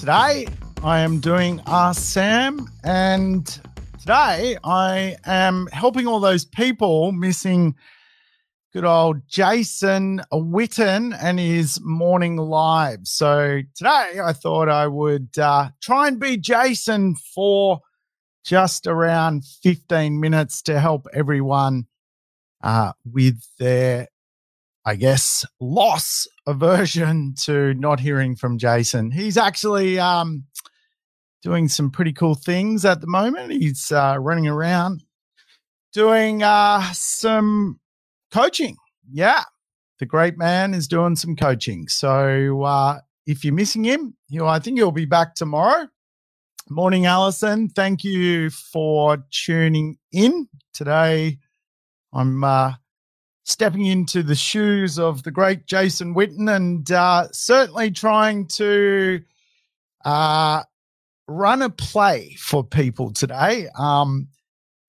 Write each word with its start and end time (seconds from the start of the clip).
Today, 0.00 0.46
I 0.82 1.00
am 1.00 1.20
doing 1.20 1.60
Ask 1.66 2.00
Sam, 2.00 2.66
and 2.82 3.46
today 3.98 4.56
I 4.64 5.18
am 5.26 5.66
helping 5.74 6.06
all 6.06 6.20
those 6.20 6.46
people 6.46 7.12
missing 7.12 7.74
good 8.72 8.86
old 8.86 9.18
Jason 9.28 10.22
Witten 10.32 11.14
and 11.20 11.38
his 11.38 11.82
morning 11.82 12.38
live. 12.38 13.00
So 13.02 13.60
today, 13.74 14.20
I 14.24 14.32
thought 14.32 14.70
I 14.70 14.86
would 14.86 15.38
uh, 15.38 15.68
try 15.82 16.08
and 16.08 16.18
be 16.18 16.38
Jason 16.38 17.14
for 17.14 17.80
just 18.42 18.86
around 18.86 19.44
15 19.62 20.18
minutes 20.18 20.62
to 20.62 20.80
help 20.80 21.08
everyone 21.12 21.88
uh, 22.64 22.92
with 23.04 23.42
their 23.58 24.08
I 24.84 24.96
guess, 24.96 25.44
loss 25.60 26.26
aversion 26.46 27.34
to 27.44 27.74
not 27.74 28.00
hearing 28.00 28.36
from 28.36 28.58
Jason. 28.58 29.10
He's 29.10 29.36
actually 29.36 29.98
um, 29.98 30.44
doing 31.42 31.68
some 31.68 31.90
pretty 31.90 32.12
cool 32.12 32.34
things 32.34 32.84
at 32.84 33.00
the 33.00 33.06
moment. 33.06 33.52
He's 33.52 33.92
uh, 33.92 34.16
running 34.18 34.46
around 34.46 35.04
doing 35.92 36.42
uh, 36.42 36.92
some 36.92 37.78
coaching. 38.32 38.76
Yeah, 39.10 39.42
the 39.98 40.06
great 40.06 40.38
man 40.38 40.74
is 40.74 40.88
doing 40.88 41.16
some 41.16 41.36
coaching. 41.36 41.88
So 41.88 42.62
uh, 42.62 43.00
if 43.26 43.44
you're 43.44 43.54
missing 43.54 43.84
him, 43.84 44.16
you 44.28 44.46
I 44.46 44.58
think 44.58 44.78
he'll 44.78 44.92
be 44.92 45.04
back 45.04 45.34
tomorrow. 45.34 45.88
Morning, 46.68 47.06
Allison. 47.06 47.68
Thank 47.68 48.04
you 48.04 48.50
for 48.50 49.18
tuning 49.30 49.98
in 50.12 50.48
today. 50.72 51.38
I'm 52.12 52.44
uh, 52.44 52.74
stepping 53.50 53.86
into 53.86 54.22
the 54.22 54.34
shoes 54.34 54.98
of 54.98 55.22
the 55.24 55.30
great 55.30 55.66
Jason 55.66 56.14
Witten 56.14 56.54
and 56.54 56.90
uh, 56.90 57.28
certainly 57.32 57.90
trying 57.90 58.46
to 58.46 59.20
uh, 60.04 60.62
run 61.26 61.62
a 61.62 61.70
play 61.70 62.36
for 62.38 62.64
people 62.64 63.12
today. 63.12 63.66
Um, 63.78 64.28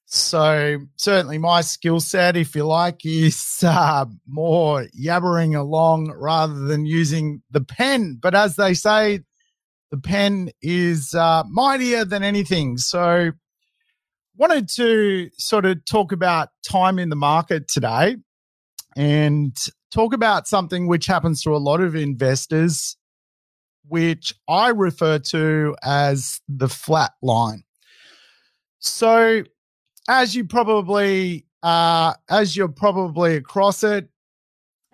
so 0.05 0.77
certainly 0.97 1.37
my 1.37 1.61
skill 1.61 1.99
set, 1.99 2.37
if 2.37 2.55
you 2.55 2.65
like, 2.65 3.05
is 3.05 3.63
uh, 3.63 4.05
more 4.27 4.85
yabbering 4.99 5.57
along 5.57 6.11
rather 6.11 6.53
than 6.53 6.85
using 6.85 7.41
the 7.49 7.61
pen. 7.61 8.19
But 8.21 8.35
as 8.35 8.57
they 8.57 8.73
say, 8.73 9.21
the 9.89 9.97
pen 9.97 10.51
is 10.61 11.15
uh, 11.15 11.43
mightier 11.49 12.05
than 12.05 12.23
anything. 12.23 12.77
So 12.77 13.31
wanted 14.37 14.69
to 14.75 15.29
sort 15.37 15.65
of 15.65 15.83
talk 15.85 16.11
about 16.11 16.49
time 16.63 16.99
in 16.99 17.09
the 17.09 17.15
market 17.15 17.67
today 17.67 18.17
and 18.95 19.55
talk 19.91 20.13
about 20.13 20.47
something 20.47 20.87
which 20.87 21.05
happens 21.05 21.43
to 21.43 21.55
a 21.55 21.57
lot 21.57 21.81
of 21.81 21.95
investors, 21.95 22.97
which 23.87 24.33
I 24.47 24.69
refer 24.69 25.19
to 25.19 25.75
as 25.83 26.41
the 26.47 26.69
flat 26.69 27.11
line. 27.21 27.63
So, 28.79 29.43
as 30.09 30.35
you 30.35 30.45
probably 30.45 31.45
uh, 31.63 32.13
as 32.29 32.55
you're 32.55 32.67
probably 32.67 33.35
across 33.35 33.83
it, 33.83 34.09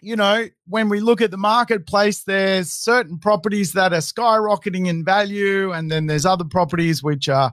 you 0.01 0.15
know, 0.15 0.47
when 0.67 0.89
we 0.89 0.99
look 0.99 1.21
at 1.21 1.31
the 1.31 1.37
marketplace, 1.37 2.23
there's 2.23 2.71
certain 2.71 3.17
properties 3.17 3.73
that 3.73 3.93
are 3.93 3.97
skyrocketing 3.97 4.87
in 4.87 5.03
value, 5.03 5.71
and 5.71 5.89
then 5.89 6.05
there's 6.05 6.25
other 6.25 6.43
properties 6.43 7.01
which 7.01 7.29
are 7.29 7.51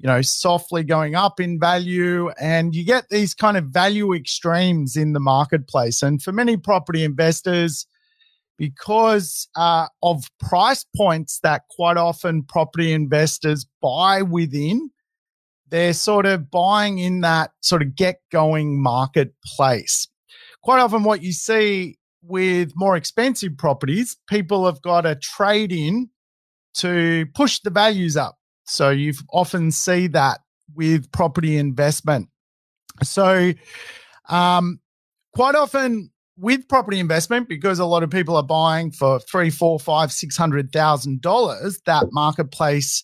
you 0.00 0.06
know, 0.06 0.22
softly 0.22 0.82
going 0.82 1.14
up 1.14 1.40
in 1.40 1.60
value. 1.60 2.30
And 2.40 2.74
you 2.74 2.84
get 2.84 3.10
these 3.10 3.34
kind 3.34 3.58
of 3.58 3.66
value 3.66 4.14
extremes 4.14 4.96
in 4.96 5.12
the 5.12 5.20
marketplace. 5.20 6.02
And 6.02 6.22
for 6.22 6.32
many 6.32 6.56
property 6.56 7.04
investors, 7.04 7.86
because 8.56 9.46
uh, 9.56 9.88
of 10.02 10.24
price 10.38 10.86
points 10.96 11.40
that 11.42 11.62
quite 11.70 11.98
often 11.98 12.42
property 12.42 12.92
investors 12.92 13.66
buy 13.82 14.22
within, 14.22 14.90
they're 15.68 15.92
sort 15.92 16.24
of 16.24 16.50
buying 16.50 16.98
in 16.98 17.20
that 17.20 17.50
sort 17.60 17.82
of 17.82 17.94
get 17.94 18.20
going 18.32 18.82
marketplace. 18.82 20.08
Quite 20.62 20.80
often, 20.80 21.04
what 21.04 21.22
you 21.22 21.32
see 21.32 21.98
with 22.22 22.72
more 22.74 22.96
expensive 22.96 23.56
properties, 23.56 24.16
people 24.28 24.66
have 24.66 24.80
got 24.82 25.04
a 25.06 25.14
trade 25.16 25.72
in 25.72 26.08
to 26.74 27.26
push 27.34 27.60
the 27.60 27.70
values 27.70 28.16
up. 28.16 28.39
So 28.70 28.90
you 28.90 29.14
often 29.32 29.72
see 29.72 30.06
that 30.08 30.40
with 30.74 31.10
property 31.10 31.56
investment. 31.56 32.28
So, 33.02 33.52
um, 34.28 34.80
quite 35.34 35.56
often 35.56 36.10
with 36.36 36.68
property 36.68 37.00
investment, 37.00 37.48
because 37.48 37.80
a 37.80 37.84
lot 37.84 38.02
of 38.02 38.10
people 38.10 38.36
are 38.36 38.44
buying 38.44 38.92
for 38.92 39.18
three, 39.18 39.50
four, 39.50 39.80
five, 39.80 40.12
six 40.12 40.36
hundred 40.36 40.72
thousand 40.72 41.20
dollars, 41.20 41.80
that 41.86 42.06
marketplace 42.12 43.02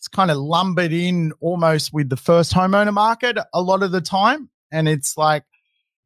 is 0.00 0.08
kind 0.08 0.30
of 0.30 0.36
lumbered 0.36 0.92
in 0.92 1.32
almost 1.40 1.92
with 1.94 2.10
the 2.10 2.16
first 2.16 2.52
homeowner 2.52 2.92
market 2.92 3.38
a 3.54 3.62
lot 3.62 3.82
of 3.82 3.92
the 3.92 4.02
time. 4.02 4.50
And 4.70 4.86
it's 4.86 5.16
like 5.16 5.44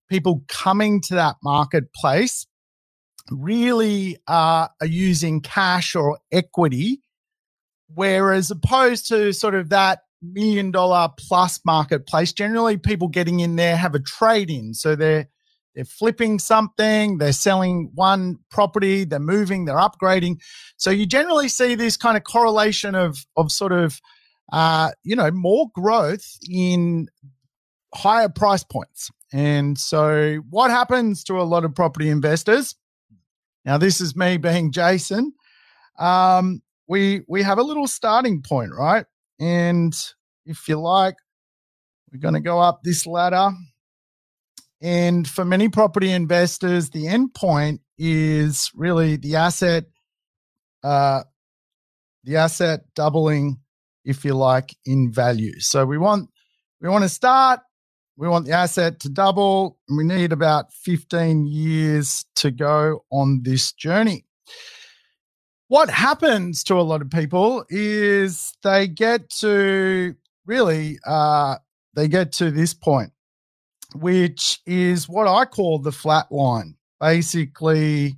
people 0.08 0.44
coming 0.48 1.00
to 1.02 1.14
that 1.14 1.36
marketplace 1.42 2.46
really 3.30 4.16
uh, 4.28 4.68
are 4.80 4.86
using 4.86 5.40
cash 5.40 5.96
or 5.96 6.18
equity 6.30 7.00
Whereas 7.94 8.50
opposed 8.50 9.08
to 9.08 9.32
sort 9.32 9.54
of 9.54 9.70
that 9.70 10.00
million 10.22 10.70
dollar 10.70 11.08
plus 11.18 11.60
marketplace, 11.64 12.32
generally 12.32 12.76
people 12.76 13.08
getting 13.08 13.40
in 13.40 13.56
there 13.56 13.76
have 13.76 13.94
a 13.94 14.00
trade 14.00 14.50
in. 14.50 14.74
So 14.74 14.94
they're 14.94 15.28
they're 15.74 15.84
flipping 15.84 16.40
something, 16.40 17.18
they're 17.18 17.32
selling 17.32 17.92
one 17.94 18.38
property, 18.50 19.04
they're 19.04 19.20
moving, 19.20 19.64
they're 19.64 19.76
upgrading. 19.76 20.40
So 20.76 20.90
you 20.90 21.06
generally 21.06 21.48
see 21.48 21.76
this 21.76 21.96
kind 21.96 22.16
of 22.16 22.24
correlation 22.24 22.94
of 22.94 23.24
of 23.36 23.52
sort 23.52 23.72
of 23.72 24.00
uh, 24.52 24.90
you 25.04 25.16
know, 25.16 25.30
more 25.30 25.68
growth 25.74 26.36
in 26.48 27.08
higher 27.94 28.28
price 28.28 28.64
points. 28.64 29.10
And 29.32 29.78
so 29.78 30.38
what 30.50 30.70
happens 30.70 31.24
to 31.24 31.40
a 31.40 31.42
lot 31.42 31.64
of 31.64 31.74
property 31.74 32.08
investors? 32.08 32.74
Now, 33.64 33.78
this 33.78 34.00
is 34.00 34.16
me 34.16 34.38
being 34.38 34.72
Jason. 34.72 35.32
Um, 35.98 36.62
we 36.90 37.20
we 37.28 37.42
have 37.42 37.58
a 37.58 37.62
little 37.62 37.86
starting 37.86 38.42
point, 38.42 38.72
right? 38.76 39.06
And 39.38 39.94
if 40.44 40.68
you 40.68 40.78
like, 40.80 41.14
we're 42.12 42.18
going 42.18 42.34
to 42.34 42.40
go 42.40 42.58
up 42.58 42.80
this 42.82 43.06
ladder. 43.06 43.52
And 44.82 45.28
for 45.28 45.44
many 45.44 45.68
property 45.68 46.10
investors, 46.10 46.90
the 46.90 47.06
end 47.06 47.32
point 47.32 47.80
is 47.96 48.72
really 48.74 49.16
the 49.16 49.36
asset, 49.36 49.84
uh, 50.82 51.22
the 52.24 52.36
asset 52.36 52.80
doubling, 52.96 53.60
if 54.04 54.24
you 54.24 54.34
like, 54.34 54.74
in 54.84 55.12
value. 55.12 55.60
So 55.60 55.86
we 55.86 55.96
want 55.96 56.28
we 56.80 56.88
want 56.88 57.04
to 57.04 57.08
start. 57.08 57.60
We 58.16 58.26
want 58.26 58.46
the 58.46 58.52
asset 58.52 58.98
to 59.00 59.08
double, 59.08 59.78
and 59.88 59.96
we 59.96 60.02
need 60.02 60.32
about 60.32 60.72
15 60.72 61.46
years 61.46 62.24
to 62.36 62.50
go 62.50 63.04
on 63.12 63.42
this 63.44 63.72
journey 63.72 64.26
what 65.70 65.88
happens 65.88 66.64
to 66.64 66.74
a 66.74 66.82
lot 66.82 67.00
of 67.00 67.08
people 67.10 67.64
is 67.68 68.52
they 68.64 68.88
get 68.88 69.30
to 69.30 70.16
really 70.44 70.98
uh, 71.06 71.54
they 71.94 72.08
get 72.08 72.32
to 72.32 72.50
this 72.50 72.74
point 72.74 73.12
which 73.94 74.60
is 74.66 75.08
what 75.08 75.28
i 75.28 75.44
call 75.44 75.78
the 75.78 75.92
flat 75.92 76.30
line. 76.30 76.74
Basically 77.00 78.16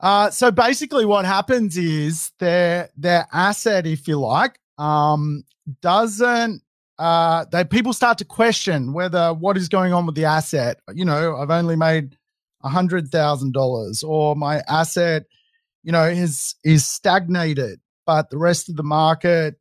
uh, 0.00 0.28
so 0.30 0.50
basically 0.50 1.04
what 1.04 1.24
happens 1.24 1.76
is 1.76 2.32
their 2.40 2.90
their 2.96 3.28
asset 3.32 3.86
if 3.86 4.08
you 4.08 4.18
like 4.18 4.58
um, 4.76 5.44
doesn't 5.80 6.62
uh, 6.98 7.44
they 7.52 7.64
people 7.64 7.92
start 7.92 8.18
to 8.18 8.24
question 8.24 8.92
whether 8.92 9.32
what 9.32 9.56
is 9.56 9.68
going 9.68 9.92
on 9.92 10.04
with 10.04 10.16
the 10.16 10.24
asset. 10.24 10.80
You 10.92 11.04
know 11.04 11.36
i've 11.36 11.50
only 11.50 11.76
made 11.76 12.18
a 12.64 12.68
hundred 12.68 13.08
thousand 13.10 13.52
dollars 13.54 14.02
or 14.02 14.34
my 14.34 14.60
asset 14.66 15.26
you 15.84 15.92
know, 15.92 16.04
is 16.04 16.56
is 16.64 16.86
stagnated, 16.86 17.78
but 18.06 18.30
the 18.30 18.38
rest 18.38 18.68
of 18.68 18.76
the 18.76 18.82
market 18.82 19.54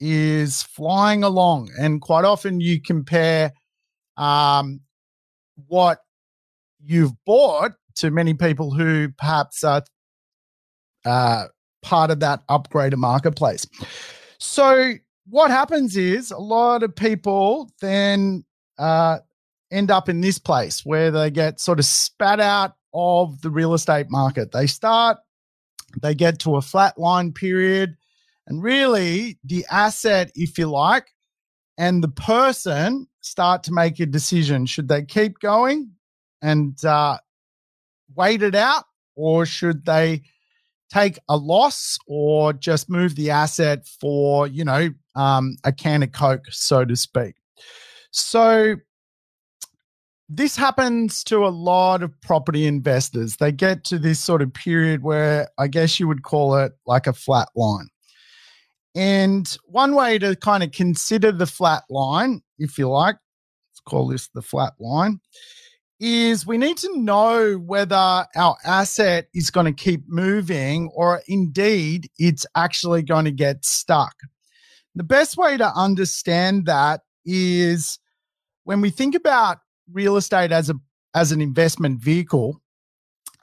is 0.00 0.62
flying 0.62 1.22
along. 1.22 1.70
And 1.78 2.00
quite 2.00 2.24
often 2.24 2.60
you 2.60 2.80
compare 2.80 3.52
um, 4.16 4.80
what 5.66 5.98
you've 6.82 7.12
bought 7.26 7.72
to 7.96 8.10
many 8.10 8.34
people 8.34 8.72
who 8.72 9.08
perhaps 9.18 9.64
are 9.64 9.82
uh, 11.04 11.46
part 11.82 12.10
of 12.10 12.20
that 12.20 12.46
upgraded 12.48 12.96
marketplace. 12.96 13.66
So 14.38 14.94
what 15.26 15.50
happens 15.50 15.96
is 15.96 16.30
a 16.30 16.38
lot 16.38 16.82
of 16.82 16.94
people 16.94 17.70
then 17.80 18.44
uh, 18.78 19.18
end 19.70 19.90
up 19.90 20.08
in 20.08 20.20
this 20.20 20.38
place 20.38 20.84
where 20.84 21.10
they 21.10 21.30
get 21.30 21.60
sort 21.60 21.78
of 21.78 21.84
spat 21.84 22.40
out 22.40 22.74
of 22.92 23.40
the 23.42 23.50
real 23.50 23.74
estate 23.74 24.06
market. 24.08 24.52
They 24.52 24.66
start 24.66 25.18
they 26.00 26.14
get 26.14 26.38
to 26.40 26.56
a 26.56 26.62
flat 26.62 26.98
line 26.98 27.32
period. 27.32 27.96
And 28.46 28.62
really, 28.62 29.38
the 29.44 29.64
asset, 29.70 30.30
if 30.34 30.58
you 30.58 30.66
like, 30.66 31.08
and 31.78 32.02
the 32.02 32.08
person 32.08 33.06
start 33.20 33.62
to 33.64 33.72
make 33.72 33.98
a 34.00 34.06
decision. 34.06 34.66
Should 34.66 34.88
they 34.88 35.02
keep 35.02 35.38
going 35.40 35.92
and 36.42 36.82
uh, 36.84 37.18
wait 38.14 38.42
it 38.42 38.54
out, 38.54 38.84
or 39.16 39.46
should 39.46 39.84
they 39.84 40.22
take 40.92 41.18
a 41.28 41.36
loss 41.36 41.98
or 42.06 42.52
just 42.52 42.88
move 42.88 43.16
the 43.16 43.30
asset 43.30 43.86
for, 44.00 44.46
you 44.46 44.64
know, 44.64 44.90
um, 45.16 45.56
a 45.64 45.72
can 45.72 46.02
of 46.02 46.12
Coke, 46.12 46.44
so 46.50 46.84
to 46.84 46.94
speak. 46.94 47.34
So 48.10 48.76
this 50.28 50.56
happens 50.56 51.22
to 51.24 51.44
a 51.44 51.48
lot 51.48 52.02
of 52.02 52.18
property 52.20 52.66
investors. 52.66 53.36
They 53.36 53.52
get 53.52 53.84
to 53.84 53.98
this 53.98 54.20
sort 54.20 54.42
of 54.42 54.54
period 54.54 55.02
where 55.02 55.48
I 55.58 55.68
guess 55.68 56.00
you 56.00 56.08
would 56.08 56.22
call 56.22 56.56
it 56.56 56.72
like 56.86 57.06
a 57.06 57.12
flat 57.12 57.48
line. 57.54 57.88
And 58.94 59.56
one 59.64 59.94
way 59.94 60.18
to 60.18 60.36
kind 60.36 60.62
of 60.62 60.72
consider 60.72 61.32
the 61.32 61.46
flat 61.46 61.82
line, 61.90 62.42
if 62.58 62.78
you 62.78 62.88
like, 62.88 63.16
let's 63.16 63.80
call 63.84 64.08
this 64.08 64.28
the 64.34 64.42
flat 64.42 64.74
line, 64.78 65.20
is 66.00 66.46
we 66.46 66.58
need 66.58 66.76
to 66.78 66.98
know 66.98 67.54
whether 67.54 68.24
our 68.36 68.56
asset 68.64 69.26
is 69.34 69.50
going 69.50 69.66
to 69.66 69.72
keep 69.72 70.04
moving 70.06 70.90
or 70.94 71.22
indeed 71.28 72.08
it's 72.18 72.46
actually 72.54 73.02
going 73.02 73.24
to 73.24 73.30
get 73.32 73.64
stuck. 73.64 74.14
The 74.94 75.04
best 75.04 75.36
way 75.36 75.56
to 75.56 75.72
understand 75.74 76.66
that 76.66 77.00
is 77.24 77.98
when 78.62 78.80
we 78.80 78.90
think 78.90 79.14
about 79.14 79.58
real 79.92 80.16
estate 80.16 80.52
as 80.52 80.70
a 80.70 80.74
as 81.14 81.30
an 81.30 81.40
investment 81.40 82.00
vehicle, 82.00 82.60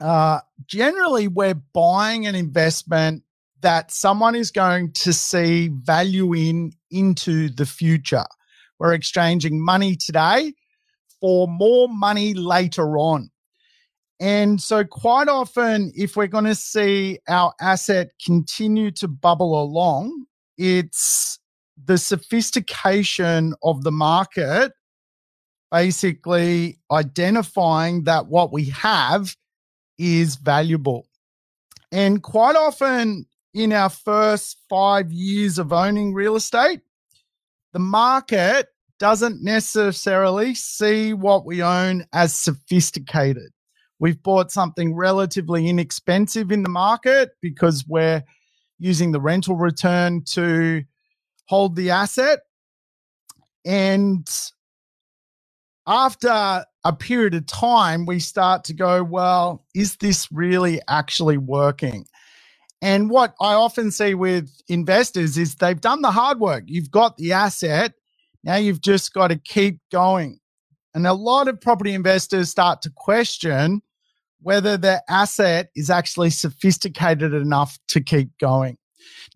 uh, 0.00 0.40
generally 0.66 1.26
we're 1.26 1.54
buying 1.54 2.26
an 2.26 2.34
investment 2.34 3.22
that 3.62 3.90
someone 3.90 4.34
is 4.34 4.50
going 4.50 4.92
to 4.92 5.12
see 5.12 5.70
value 5.72 6.34
in 6.34 6.72
into 6.90 7.48
the 7.48 7.66
future. 7.66 8.26
We're 8.78 8.94
exchanging 8.94 9.64
money 9.64 9.96
today 9.96 10.54
for 11.20 11.46
more 11.46 11.88
money 11.88 12.34
later 12.34 12.98
on. 12.98 13.30
And 14.20 14.60
so, 14.60 14.84
quite 14.84 15.28
often, 15.28 15.92
if 15.96 16.16
we're 16.16 16.26
going 16.26 16.44
to 16.44 16.54
see 16.54 17.18
our 17.28 17.54
asset 17.60 18.10
continue 18.24 18.90
to 18.92 19.08
bubble 19.08 19.60
along, 19.60 20.26
it's 20.58 21.38
the 21.84 21.98
sophistication 21.98 23.54
of 23.62 23.82
the 23.82 23.90
market 23.90 24.72
basically 25.72 26.78
identifying 26.92 28.04
that 28.04 28.26
what 28.26 28.52
we 28.52 28.66
have 28.66 29.34
is 29.98 30.36
valuable. 30.36 31.08
And 31.90 32.22
quite 32.22 32.56
often 32.56 33.26
in 33.54 33.72
our 33.72 33.88
first 33.88 34.58
five 34.68 35.10
years 35.10 35.58
of 35.58 35.72
owning 35.72 36.12
real 36.12 36.36
estate, 36.36 36.82
the 37.72 37.78
market 37.78 38.68
doesn't 38.98 39.42
necessarily 39.42 40.54
see 40.54 41.14
what 41.14 41.46
we 41.46 41.62
own 41.62 42.06
as 42.12 42.34
sophisticated. 42.34 43.50
We've 43.98 44.22
bought 44.22 44.52
something 44.52 44.94
relatively 44.94 45.68
inexpensive 45.68 46.52
in 46.52 46.62
the 46.62 46.68
market 46.68 47.30
because 47.40 47.84
we're 47.88 48.22
using 48.78 49.12
the 49.12 49.20
rental 49.20 49.56
return 49.56 50.22
to 50.24 50.82
hold 51.46 51.76
the 51.76 51.90
asset. 51.90 52.40
And 53.64 54.28
after 55.86 56.64
a 56.84 56.92
period 56.92 57.34
of 57.34 57.46
time, 57.46 58.06
we 58.06 58.20
start 58.20 58.64
to 58.64 58.74
go, 58.74 59.02
well, 59.04 59.64
is 59.74 59.96
this 59.96 60.30
really 60.32 60.80
actually 60.88 61.38
working? 61.38 62.06
And 62.82 63.10
what 63.10 63.34
I 63.40 63.54
often 63.54 63.90
see 63.90 64.14
with 64.14 64.50
investors 64.68 65.38
is 65.38 65.56
they've 65.56 65.80
done 65.80 66.02
the 66.02 66.10
hard 66.10 66.40
work. 66.40 66.64
You've 66.66 66.90
got 66.90 67.16
the 67.16 67.32
asset. 67.32 67.94
Now 68.44 68.56
you've 68.56 68.80
just 68.80 69.12
got 69.12 69.28
to 69.28 69.36
keep 69.38 69.80
going. 69.92 70.40
And 70.94 71.06
a 71.06 71.14
lot 71.14 71.48
of 71.48 71.60
property 71.60 71.94
investors 71.94 72.50
start 72.50 72.82
to 72.82 72.92
question 72.94 73.82
whether 74.42 74.76
their 74.76 75.02
asset 75.08 75.70
is 75.76 75.90
actually 75.90 76.30
sophisticated 76.30 77.34
enough 77.34 77.78
to 77.88 78.00
keep 78.00 78.36
going. 78.38 78.76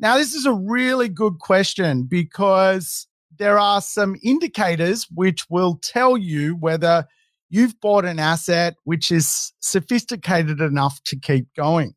Now, 0.01 0.19
this 0.19 0.35
is 0.35 0.47
a 0.47 0.53
really 0.53 1.09
good 1.09 1.39
question 1.39 2.05
because 2.05 3.07
there 3.39 3.59
are 3.59 3.81
some 3.81 4.17
indicators 4.23 5.07
which 5.15 5.49
will 5.51 5.79
tell 5.83 6.17
you 6.17 6.57
whether 6.57 7.07
you've 7.49 7.81
bought 7.81 8.05
an 8.05 8.19
asset 8.19 8.75
which 8.85 9.11
is 9.11 9.53
sophisticated 9.61 10.61
enough 10.61 11.03
to 11.05 11.19
keep 11.19 11.47
going. 11.55 11.95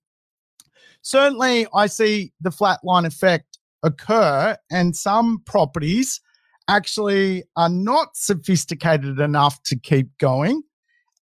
Certainly, 1.01 1.67
I 1.73 1.87
see 1.87 2.33
the 2.41 2.49
flatline 2.49 3.05
effect 3.05 3.57
occur, 3.83 4.57
and 4.69 4.95
some 4.95 5.41
properties 5.45 6.19
actually 6.67 7.43
are 7.55 7.69
not 7.69 8.15
sophisticated 8.15 9.19
enough 9.19 9.61
to 9.63 9.79
keep 9.79 10.15
going. 10.19 10.61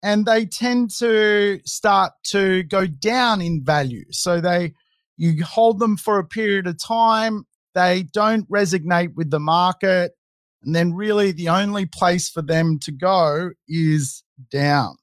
And 0.02 0.26
they 0.26 0.46
tend 0.46 0.92
to 1.00 1.60
start 1.66 2.14
to 2.28 2.64
go 2.64 2.88
down 2.88 3.42
in 3.42 3.64
value. 3.64 4.06
So 4.12 4.40
they, 4.40 4.74
you 5.18 5.44
hold 5.44 5.80
them 5.80 5.98
for 5.98 6.20
a 6.20 6.26
period 6.26 6.68
of 6.68 6.80
time 6.80 7.46
they 7.76 8.04
don't 8.14 8.50
resonate 8.50 9.14
with 9.16 9.30
the 9.30 9.40
market. 9.40 10.14
And 10.64 10.74
then, 10.74 10.94
really, 10.94 11.32
the 11.32 11.50
only 11.50 11.86
place 11.86 12.28
for 12.28 12.42
them 12.42 12.80
to 12.80 12.92
go 12.92 13.52
is 13.68 14.24
down. 14.50 14.96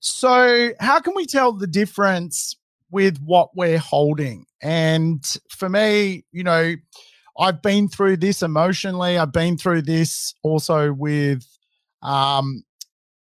So, 0.00 0.70
how 0.80 1.00
can 1.00 1.14
we 1.14 1.26
tell 1.26 1.52
the 1.52 1.66
difference 1.66 2.56
with 2.90 3.18
what 3.18 3.50
we're 3.54 3.78
holding? 3.78 4.46
And 4.62 5.22
for 5.50 5.68
me, 5.68 6.24
you 6.32 6.44
know, 6.44 6.76
I've 7.38 7.60
been 7.60 7.88
through 7.88 8.18
this 8.18 8.42
emotionally. 8.42 9.18
I've 9.18 9.32
been 9.32 9.58
through 9.58 9.82
this 9.82 10.34
also 10.42 10.92
with, 10.94 11.46
um, 12.00 12.62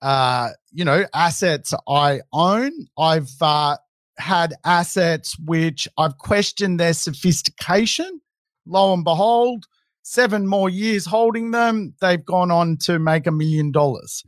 uh, 0.01 0.49
you 0.71 0.85
know, 0.85 1.05
assets 1.13 1.73
I 1.89 2.21
own. 2.31 2.71
I've 2.97 3.31
uh, 3.41 3.77
had 4.17 4.53
assets 4.63 5.37
which 5.39 5.87
I've 5.97 6.17
questioned 6.17 6.79
their 6.79 6.93
sophistication 6.93 8.21
lo 8.67 8.93
and 8.93 9.03
behold, 9.03 9.65
seven 10.03 10.47
more 10.47 10.69
years 10.69 11.05
holding 11.05 11.51
them, 11.51 11.93
they've 12.01 12.25
gone 12.25 12.51
on 12.51 12.77
to 12.77 12.97
make 12.99 13.27
a 13.27 13.31
million 13.31 13.71
dollars. 13.71 14.23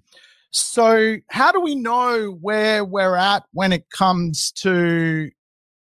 So, 0.51 1.17
how 1.29 1.51
do 1.51 1.61
we 1.61 1.75
know 1.75 2.37
where 2.41 2.83
we're 2.83 3.15
at 3.15 3.43
when 3.53 3.71
it 3.71 3.89
comes 3.91 4.51
to 4.57 5.29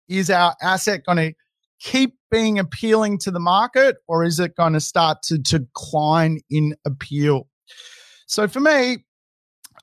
is 0.10 0.30
our 0.30 0.56
asset 0.62 1.04
going 1.06 1.18
to 1.18 1.34
keep 1.80 2.16
being 2.32 2.60
appealing 2.60 3.18
to 3.20 3.32
the 3.32 3.40
market 3.40 3.98
or 4.08 4.24
is 4.24 4.40
it 4.40 4.56
going 4.56 4.74
to 4.74 4.80
start 4.80 5.22
to, 5.24 5.38
decline 5.38 6.40
in 6.50 6.76
appeal? 6.86 7.48
So, 8.28 8.48
for 8.48 8.60
me, 8.60 9.06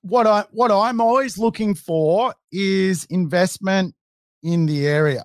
what 0.02 0.26
I 0.26 0.44
what 0.50 0.70
I'm 0.70 1.00
always 1.00 1.38
looking 1.38 1.74
for 1.74 2.34
is 2.52 3.06
investment 3.06 3.94
in 4.42 4.66
the 4.66 4.86
area. 4.86 5.24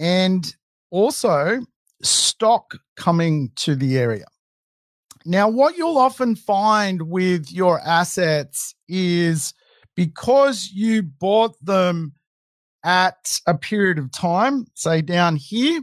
And 0.00 0.54
also 0.90 1.60
stock 2.02 2.76
coming 2.96 3.50
to 3.56 3.74
the 3.74 3.98
area. 3.98 4.26
Now, 5.24 5.48
what 5.48 5.76
you'll 5.76 5.98
often 5.98 6.34
find 6.34 7.02
with 7.02 7.52
your 7.52 7.80
assets 7.80 8.74
is 8.88 9.54
because 9.94 10.70
you 10.72 11.02
bought 11.02 11.54
them 11.64 12.12
at 12.84 13.38
a 13.46 13.54
period 13.54 13.98
of 13.98 14.10
time, 14.10 14.66
say 14.74 15.00
down 15.02 15.36
here, 15.36 15.82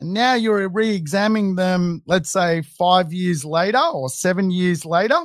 and 0.00 0.12
now 0.12 0.34
you're 0.34 0.68
re 0.68 0.94
examining 0.94 1.56
them, 1.56 2.02
let's 2.06 2.30
say 2.30 2.62
five 2.62 3.12
years 3.12 3.44
later 3.44 3.82
or 3.92 4.08
seven 4.08 4.50
years 4.50 4.84
later. 4.84 5.18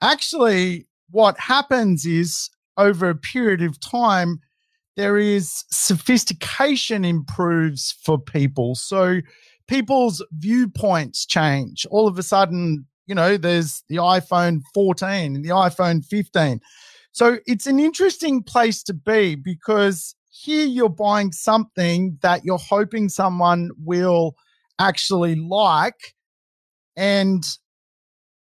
Actually, 0.00 0.86
what 1.10 1.38
happens 1.38 2.06
is 2.06 2.48
over 2.76 3.10
a 3.10 3.14
period 3.14 3.62
of 3.62 3.78
time, 3.80 4.40
there 4.96 5.16
is 5.16 5.64
sophistication 5.70 7.04
improves 7.04 7.94
for 8.04 8.18
people. 8.18 8.74
So 8.74 9.20
people's 9.66 10.24
viewpoints 10.32 11.24
change. 11.24 11.86
All 11.90 12.06
of 12.06 12.18
a 12.18 12.22
sudden, 12.22 12.86
you 13.06 13.14
know, 13.14 13.36
there's 13.36 13.82
the 13.88 13.96
iPhone 13.96 14.60
14 14.74 15.36
and 15.36 15.44
the 15.44 15.50
iPhone 15.50 16.04
15. 16.04 16.60
So 17.12 17.38
it's 17.46 17.66
an 17.66 17.78
interesting 17.78 18.42
place 18.42 18.82
to 18.84 18.94
be 18.94 19.34
because 19.34 20.14
here 20.30 20.66
you're 20.66 20.88
buying 20.88 21.32
something 21.32 22.18
that 22.22 22.44
you're 22.44 22.58
hoping 22.58 23.08
someone 23.08 23.70
will 23.78 24.34
actually 24.78 25.34
like. 25.34 26.14
And 26.96 27.44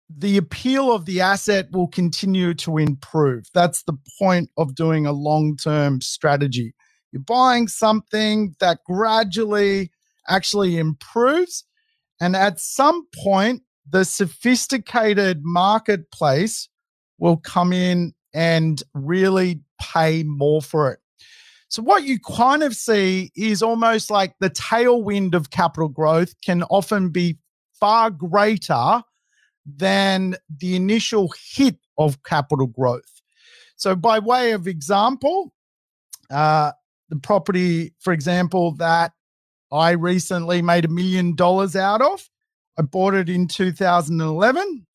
the 0.08 0.36
appeal 0.36 0.92
of 0.92 1.04
the 1.04 1.20
asset 1.20 1.68
will 1.72 1.88
continue 1.88 2.54
to 2.54 2.78
improve. 2.78 3.46
That's 3.54 3.82
the 3.82 3.96
point 4.18 4.50
of 4.56 4.74
doing 4.74 5.06
a 5.06 5.12
long 5.12 5.56
term 5.56 6.00
strategy. 6.00 6.74
You're 7.12 7.22
buying 7.22 7.68
something 7.68 8.54
that 8.60 8.84
gradually 8.84 9.90
actually 10.28 10.78
improves. 10.78 11.64
And 12.20 12.36
at 12.36 12.60
some 12.60 13.06
point, 13.22 13.62
the 13.88 14.04
sophisticated 14.04 15.40
marketplace 15.44 16.68
will 17.18 17.36
come 17.36 17.72
in 17.72 18.14
and 18.34 18.82
really 18.94 19.60
pay 19.80 20.22
more 20.22 20.60
for 20.60 20.92
it. 20.92 20.98
So, 21.68 21.82
what 21.82 22.04
you 22.04 22.18
kind 22.20 22.62
of 22.62 22.74
see 22.74 23.30
is 23.36 23.62
almost 23.62 24.10
like 24.10 24.34
the 24.40 24.50
tailwind 24.50 25.34
of 25.34 25.50
capital 25.50 25.88
growth 25.88 26.34
can 26.44 26.62
often 26.64 27.10
be 27.10 27.38
far 27.78 28.10
greater 28.10 29.02
than 29.66 30.36
the 30.58 30.76
initial 30.76 31.32
hit 31.52 31.76
of 31.98 32.22
capital 32.22 32.66
growth. 32.66 33.22
So, 33.76 33.94
by 33.94 34.18
way 34.18 34.52
of 34.52 34.66
example, 34.66 35.52
uh, 36.30 36.72
the 37.08 37.16
property, 37.16 37.94
for 38.00 38.12
example, 38.12 38.72
that 38.76 39.12
I 39.72 39.90
recently 39.92 40.62
made 40.62 40.84
a 40.84 40.88
million 40.88 41.34
dollars 41.34 41.76
out 41.76 42.00
of. 42.00 42.28
I 42.78 42.82
bought 42.82 43.14
it 43.14 43.28
in 43.28 43.48
2011. 43.48 44.86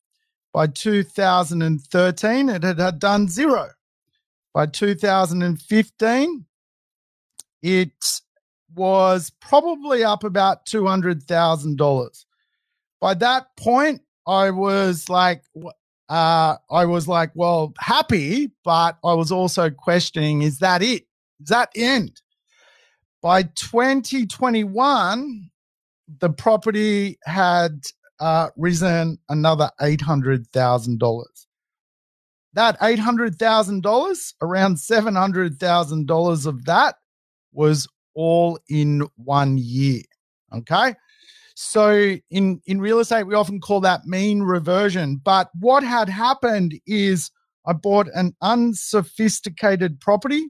By 0.52 0.66
2013, 0.66 2.48
it 2.48 2.62
had 2.62 2.98
done 2.98 3.28
zero. 3.28 3.70
By 4.52 4.66
2015, 4.66 6.46
it 7.62 8.20
was 8.74 9.32
probably 9.40 10.04
up 10.04 10.24
about 10.24 10.66
$200,000. 10.66 12.24
By 13.00 13.14
that 13.14 13.46
point, 13.56 14.02
I 14.26 14.50
was 14.50 15.08
like, 15.08 15.42
uh, 16.08 16.56
I 16.70 16.84
was 16.84 17.08
like, 17.08 17.30
well, 17.34 17.72
happy, 17.78 18.50
but 18.64 18.98
I 19.04 19.14
was 19.14 19.32
also 19.32 19.70
questioning, 19.70 20.42
is 20.42 20.58
that 20.58 20.82
it? 20.82 21.04
Is 21.40 21.48
that 21.48 21.70
end? 21.74 22.20
By 23.22 23.44
2021, 23.44 25.50
the 26.20 26.30
property 26.30 27.18
had 27.24 27.82
uh, 28.20 28.50
risen 28.56 29.18
another 29.28 29.70
$800,000. 29.80 31.24
That 32.54 32.78
$800,000, 32.80 34.34
around 34.42 34.76
$700,000 34.76 36.46
of 36.46 36.64
that 36.66 36.96
was 37.52 37.88
all 38.14 38.58
in 38.68 39.08
one 39.16 39.58
year. 39.58 40.02
Okay. 40.54 40.94
So 41.54 42.16
in, 42.30 42.60
in 42.66 42.80
real 42.80 43.00
estate, 43.00 43.26
we 43.26 43.34
often 43.34 43.60
call 43.60 43.80
that 43.80 44.06
mean 44.06 44.42
reversion. 44.42 45.20
But 45.22 45.50
what 45.58 45.82
had 45.82 46.08
happened 46.08 46.78
is 46.86 47.30
I 47.66 47.72
bought 47.72 48.08
an 48.14 48.34
unsophisticated 48.40 50.00
property 50.00 50.46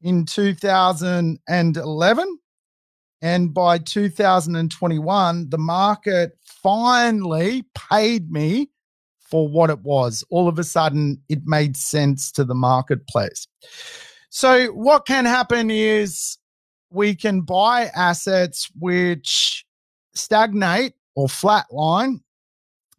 in 0.00 0.26
2011. 0.26 2.38
And 3.24 3.54
by 3.54 3.78
2021, 3.78 5.50
the 5.50 5.58
market 5.58 6.36
finally 6.44 7.64
paid 7.74 8.32
me 8.32 8.70
for 9.20 9.48
what 9.48 9.70
it 9.70 9.78
was. 9.80 10.24
All 10.30 10.48
of 10.48 10.58
a 10.58 10.64
sudden, 10.64 11.22
it 11.28 11.40
made 11.44 11.76
sense 11.76 12.32
to 12.32 12.44
the 12.44 12.54
marketplace. 12.54 13.46
So, 14.28 14.68
what 14.68 15.06
can 15.06 15.24
happen 15.24 15.70
is 15.70 16.38
we 16.90 17.14
can 17.14 17.42
buy 17.42 17.90
assets 17.94 18.68
which 18.78 19.61
stagnate 20.14 20.94
or 21.14 21.26
flatline. 21.26 22.20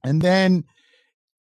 And 0.03 0.21
then, 0.21 0.65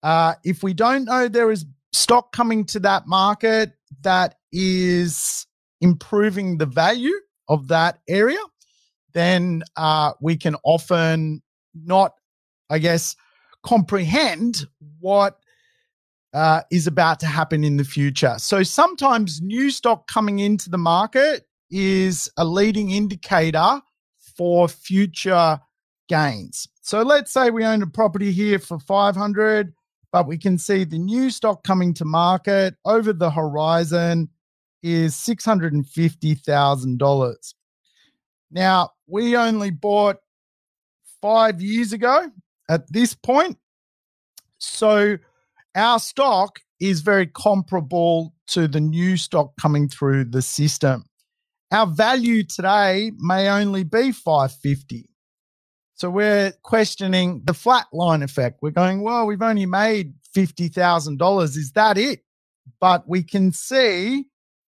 uh, 0.02 0.34
if 0.44 0.62
we 0.62 0.74
don't 0.74 1.04
know 1.04 1.28
there 1.28 1.50
is 1.50 1.66
stock 1.92 2.32
coming 2.32 2.64
to 2.64 2.80
that 2.80 3.06
market 3.06 3.72
that 4.02 4.36
is 4.52 5.46
improving 5.80 6.58
the 6.58 6.66
value 6.66 7.14
of 7.48 7.68
that 7.68 7.98
area, 8.08 8.38
then 9.12 9.62
uh, 9.76 10.12
we 10.20 10.36
can 10.36 10.56
often 10.64 11.42
not, 11.74 12.14
I 12.68 12.78
guess, 12.78 13.16
comprehend 13.62 14.66
what 15.00 15.38
uh, 16.32 16.62
is 16.70 16.86
about 16.86 17.20
to 17.20 17.26
happen 17.26 17.64
in 17.64 17.76
the 17.76 17.84
future. 17.84 18.34
So 18.38 18.62
sometimes 18.62 19.40
new 19.42 19.70
stock 19.70 20.06
coming 20.06 20.38
into 20.38 20.70
the 20.70 20.78
market 20.78 21.46
is 21.70 22.30
a 22.36 22.44
leading 22.44 22.90
indicator 22.90 23.80
for 24.40 24.68
future 24.68 25.60
gains. 26.08 26.66
So 26.80 27.02
let's 27.02 27.30
say 27.30 27.50
we 27.50 27.62
own 27.62 27.82
a 27.82 27.86
property 27.86 28.32
here 28.32 28.58
for 28.58 28.78
500, 28.78 29.74
but 30.12 30.26
we 30.26 30.38
can 30.38 30.56
see 30.56 30.84
the 30.84 30.98
new 30.98 31.28
stock 31.28 31.62
coming 31.62 31.92
to 31.92 32.06
market 32.06 32.74
over 32.86 33.12
the 33.12 33.30
horizon 33.30 34.30
is 34.82 35.14
$650,000. 35.14 37.54
Now, 38.50 38.88
we 39.06 39.36
only 39.36 39.70
bought 39.70 40.16
five 41.20 41.60
years 41.60 41.92
ago 41.92 42.30
at 42.70 42.90
this 42.90 43.12
point. 43.12 43.58
So 44.56 45.18
our 45.74 45.98
stock 45.98 46.60
is 46.80 47.02
very 47.02 47.26
comparable 47.26 48.32
to 48.46 48.68
the 48.68 48.80
new 48.80 49.18
stock 49.18 49.52
coming 49.60 49.86
through 49.86 50.24
the 50.24 50.40
system. 50.40 51.04
Our 51.72 51.86
value 51.86 52.42
today 52.42 53.12
may 53.18 53.48
only 53.48 53.84
be 53.84 54.10
550. 54.10 55.08
So 55.94 56.10
we're 56.10 56.52
questioning 56.62 57.42
the 57.44 57.54
flat 57.54 57.86
line 57.92 58.22
effect. 58.22 58.58
We're 58.60 58.70
going, 58.70 59.02
well, 59.02 59.26
we've 59.26 59.42
only 59.42 59.66
made 59.66 60.14
$50,000. 60.34 61.42
Is 61.44 61.72
that 61.72 61.96
it? 61.96 62.20
But 62.80 63.08
we 63.08 63.22
can 63.22 63.52
see 63.52 64.24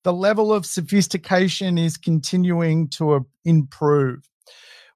the 0.02 0.12
level 0.12 0.52
of 0.52 0.66
sophistication 0.66 1.78
is 1.78 1.96
continuing 1.96 2.88
to 2.88 3.12
uh, 3.12 3.20
improve. 3.44 4.28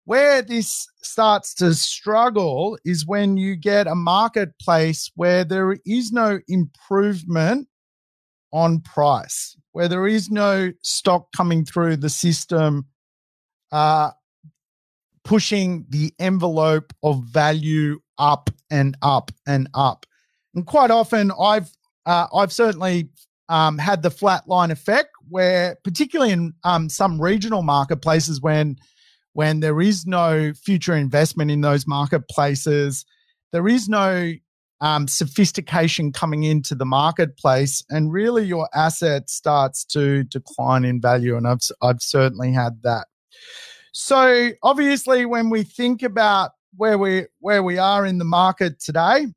Where 0.04 0.42
this 0.42 0.88
starts 1.02 1.54
to 1.56 1.74
struggle 1.74 2.78
is 2.84 3.06
when 3.06 3.36
you 3.36 3.54
get 3.54 3.86
a 3.86 3.94
marketplace 3.94 5.10
where 5.14 5.44
there 5.44 5.76
is 5.86 6.10
no 6.10 6.40
improvement 6.48 7.68
on 8.52 8.80
price, 8.80 9.56
where 9.72 9.88
there 9.88 10.06
is 10.06 10.30
no 10.30 10.72
stock 10.82 11.28
coming 11.36 11.64
through 11.64 11.96
the 11.96 12.10
system, 12.10 12.86
uh, 13.70 14.10
pushing 15.24 15.86
the 15.88 16.12
envelope 16.18 16.92
of 17.02 17.24
value 17.24 18.00
up 18.18 18.50
and 18.70 18.96
up 19.02 19.30
and 19.46 19.68
up. 19.74 20.06
And 20.54 20.66
quite 20.66 20.90
often, 20.90 21.32
I've 21.40 21.70
uh, 22.04 22.26
I've 22.34 22.52
certainly 22.52 23.08
um, 23.48 23.78
had 23.78 24.02
the 24.02 24.10
flat 24.10 24.48
line 24.48 24.70
effect, 24.70 25.10
where 25.28 25.76
particularly 25.84 26.32
in 26.32 26.54
um, 26.64 26.88
some 26.88 27.20
regional 27.20 27.62
marketplaces, 27.62 28.40
when 28.40 28.76
when 29.32 29.60
there 29.60 29.80
is 29.80 30.06
no 30.06 30.52
future 30.52 30.94
investment 30.94 31.50
in 31.50 31.62
those 31.62 31.86
marketplaces, 31.86 33.06
there 33.52 33.66
is 33.66 33.88
no 33.88 34.32
um, 34.82 35.08
sophistication 35.08 36.12
coming 36.12 36.42
into 36.42 36.74
the 36.74 36.84
marketplace, 36.84 37.82
and 37.88 38.12
really 38.12 38.44
your 38.44 38.68
asset 38.74 39.30
starts 39.30 39.84
to 39.86 40.24
decline 40.24 40.84
in 40.84 41.00
value. 41.00 41.36
And 41.36 41.46
I've 41.46 41.60
I've 41.80 42.02
certainly 42.02 42.52
had 42.52 42.82
that. 42.82 43.06
So 43.92 44.50
obviously, 44.62 45.24
when 45.24 45.48
we 45.48 45.62
think 45.62 46.02
about 46.02 46.50
where 46.76 46.98
we 46.98 47.26
where 47.40 47.62
we 47.62 47.78
are 47.78 48.04
in 48.04 48.18
the 48.18 48.24
market 48.24 48.78
today, 48.80 49.28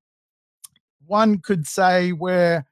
one 1.05 1.39
could 1.39 1.65
say 1.65 2.11
we're 2.11 2.65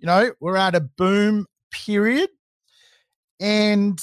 you 0.00 0.06
know, 0.06 0.32
we're 0.40 0.56
at 0.56 0.74
a 0.74 0.80
boom 0.80 1.46
period. 1.70 2.30
And 3.38 4.00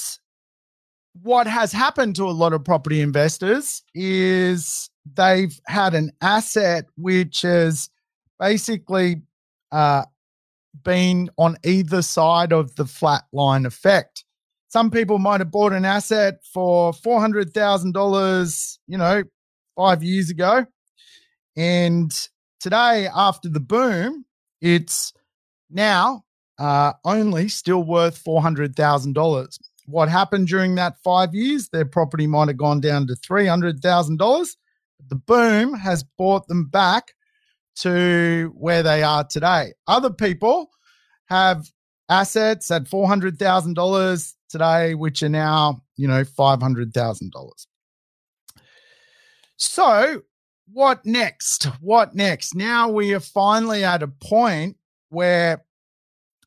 what 1.22 1.46
has 1.46 1.72
happened 1.72 2.16
to 2.16 2.24
a 2.24 2.30
lot 2.30 2.52
of 2.52 2.64
property 2.64 3.00
investors 3.00 3.82
is 3.94 4.90
they've 5.14 5.58
had 5.66 5.94
an 5.94 6.12
asset 6.20 6.86
which 6.96 7.42
has 7.42 7.90
basically 8.38 9.22
uh, 9.72 10.04
been 10.84 11.30
on 11.38 11.56
either 11.64 12.02
side 12.02 12.52
of 12.52 12.74
the 12.76 12.84
flat 12.84 13.24
line 13.32 13.66
effect. 13.66 14.24
Some 14.68 14.90
people 14.90 15.18
might 15.18 15.40
have 15.40 15.50
bought 15.50 15.72
an 15.72 15.84
asset 15.84 16.40
for 16.52 16.92
$400,000, 16.92 18.78
you 18.86 18.98
know, 18.98 19.22
five 19.76 20.02
years 20.02 20.28
ago. 20.28 20.66
And 21.56 22.12
today, 22.60 23.08
after 23.14 23.48
the 23.48 23.60
boom, 23.60 24.26
it's 24.60 25.12
now 25.70 26.24
uh, 26.58 26.92
only 27.04 27.48
still 27.48 27.82
worth 27.82 28.22
$400,000. 28.22 29.58
What 29.86 30.08
happened 30.10 30.48
during 30.48 30.74
that 30.74 30.98
five 31.02 31.34
years? 31.34 31.70
Their 31.70 31.86
property 31.86 32.26
might 32.26 32.48
have 32.48 32.58
gone 32.58 32.80
down 32.80 33.06
to 33.06 33.14
$300,000. 33.14 34.48
The 35.08 35.14
boom 35.16 35.74
has 35.74 36.04
bought 36.18 36.46
them 36.48 36.66
back 36.66 37.12
to 37.80 38.52
where 38.56 38.82
they 38.82 39.02
are 39.02 39.24
today. 39.24 39.72
Other 39.86 40.10
people 40.10 40.70
have 41.26 41.70
assets 42.08 42.70
at 42.70 42.84
$400,000 42.84 44.34
today, 44.48 44.94
which 44.94 45.22
are 45.22 45.28
now, 45.28 45.82
you 45.96 46.08
know, 46.08 46.24
$500,000. 46.24 47.66
So, 49.56 50.22
what 50.72 51.04
next? 51.04 51.64
What 51.80 52.14
next? 52.14 52.54
Now 52.54 52.88
we 52.88 53.14
are 53.14 53.20
finally 53.20 53.84
at 53.84 54.02
a 54.02 54.08
point 54.08 54.76
where 55.08 55.64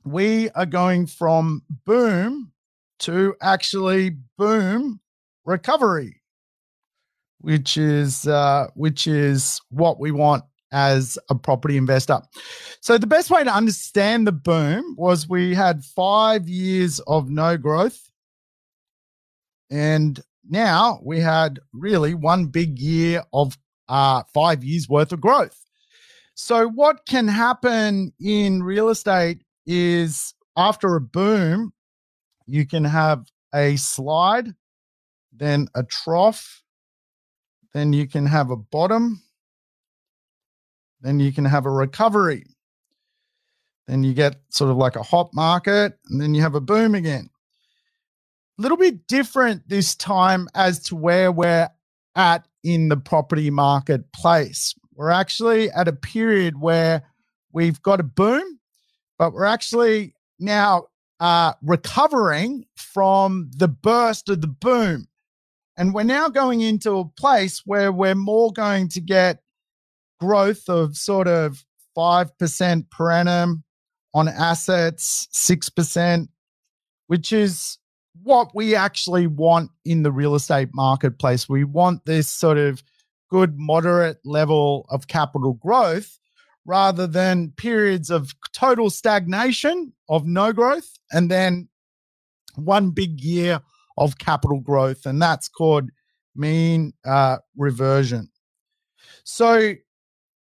we 0.03 0.49
are 0.51 0.65
going 0.65 1.07
from 1.07 1.63
boom 1.85 2.51
to 2.99 3.35
actually 3.41 4.17
boom 4.37 4.99
recovery, 5.45 6.21
which 7.39 7.77
is 7.77 8.27
uh, 8.27 8.67
which 8.75 9.07
is 9.07 9.59
what 9.69 9.99
we 9.99 10.11
want 10.11 10.43
as 10.71 11.17
a 11.29 11.35
property 11.35 11.77
investor. 11.77 12.21
So 12.79 12.97
the 12.97 13.07
best 13.07 13.29
way 13.29 13.43
to 13.43 13.53
understand 13.53 14.25
the 14.25 14.31
boom 14.31 14.95
was 14.97 15.27
we 15.27 15.53
had 15.53 15.83
five 15.83 16.47
years 16.47 16.99
of 17.01 17.29
no 17.29 17.57
growth, 17.57 18.09
and 19.69 20.19
now 20.49 20.99
we 21.03 21.19
had 21.19 21.59
really 21.73 22.13
one 22.13 22.47
big 22.47 22.79
year 22.79 23.23
of 23.33 23.57
uh, 23.89 24.23
five 24.33 24.63
years 24.63 24.87
worth 24.87 25.11
of 25.11 25.21
growth. 25.21 25.57
So, 26.33 26.67
what 26.69 27.05
can 27.05 27.27
happen 27.27 28.13
in 28.19 28.63
real 28.63 28.89
estate 28.89 29.43
is 29.65 30.33
after 30.57 30.95
a 30.95 31.01
boom, 31.01 31.73
you 32.47 32.65
can 32.65 32.83
have 32.83 33.27
a 33.53 33.75
slide, 33.75 34.53
then 35.31 35.67
a 35.75 35.83
trough, 35.83 36.63
then 37.73 37.93
you 37.93 38.07
can 38.07 38.25
have 38.25 38.49
a 38.49 38.55
bottom, 38.55 39.21
then 41.01 41.19
you 41.19 41.31
can 41.33 41.45
have 41.45 41.65
a 41.65 41.71
recovery. 41.71 42.45
Then 43.87 44.03
you 44.03 44.13
get 44.13 44.37
sort 44.49 44.71
of 44.71 44.77
like 44.77 44.95
a 44.95 45.03
hot 45.03 45.31
market, 45.33 45.97
and 46.09 46.21
then 46.21 46.33
you 46.33 46.41
have 46.41 46.55
a 46.55 46.61
boom 46.61 46.95
again. 46.95 47.29
A 48.57 48.61
little 48.61 48.77
bit 48.77 49.07
different 49.07 49.67
this 49.67 49.95
time 49.95 50.47
as 50.53 50.79
to 50.83 50.95
where 50.95 51.31
we're 51.31 51.69
at 52.15 52.47
in 52.63 52.89
the 52.89 52.97
property 52.97 53.49
marketplace. 53.49 54.75
We're 54.93 55.09
actually 55.09 55.71
at 55.71 55.87
a 55.87 55.93
period 55.93 56.59
where 56.59 57.03
we've 57.51 57.81
got 57.81 57.99
a 57.99 58.03
boom, 58.03 58.59
but 59.17 59.33
we're 59.33 59.45
actually 59.45 60.13
now 60.39 60.87
uh, 61.19 61.53
recovering 61.61 62.65
from 62.75 63.49
the 63.55 63.67
burst 63.67 64.29
of 64.29 64.41
the 64.41 64.47
boom. 64.47 65.07
And 65.77 65.93
we're 65.93 66.03
now 66.03 66.29
going 66.29 66.61
into 66.61 66.97
a 66.97 67.05
place 67.05 67.61
where 67.65 67.91
we're 67.91 68.15
more 68.15 68.51
going 68.51 68.89
to 68.89 69.01
get 69.01 69.40
growth 70.21 70.69
of 70.69 70.95
sort 70.95 71.27
of 71.27 71.65
5% 71.97 72.89
per 72.91 73.11
annum 73.11 73.63
on 74.13 74.27
assets, 74.27 75.27
6%, 75.33 76.27
which 77.07 77.33
is 77.33 77.79
what 78.21 78.53
we 78.53 78.75
actually 78.75 79.25
want 79.25 79.71
in 79.83 80.03
the 80.03 80.11
real 80.11 80.35
estate 80.35 80.69
marketplace. 80.73 81.49
We 81.49 81.63
want 81.63 82.05
this 82.05 82.27
sort 82.27 82.59
of 82.59 82.83
good, 83.29 83.57
moderate 83.57 84.19
level 84.23 84.85
of 84.89 85.07
capital 85.07 85.53
growth 85.53 86.19
rather 86.65 87.07
than 87.07 87.53
periods 87.57 88.11
of 88.11 88.35
total 88.53 88.91
stagnation 88.91 89.91
of 90.07 90.27
no 90.27 90.53
growth 90.53 90.99
and 91.11 91.31
then 91.31 91.67
one 92.55 92.91
big 92.91 93.19
year 93.21 93.61
of 93.97 94.19
capital 94.19 94.59
growth. 94.59 95.07
And 95.07 95.19
that's 95.19 95.47
called 95.47 95.89
mean 96.35 96.93
uh, 97.05 97.37
reversion. 97.57 98.29
So 99.23 99.73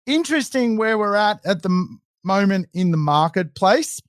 interesting 0.06 0.78
where 0.78 0.98
we're 0.98 1.16
at 1.16 1.46
at 1.46 1.62
the 1.64 1.88
moment 2.24 2.68
in 2.74 2.92
the 2.92 2.98
marketplace. 2.98 4.02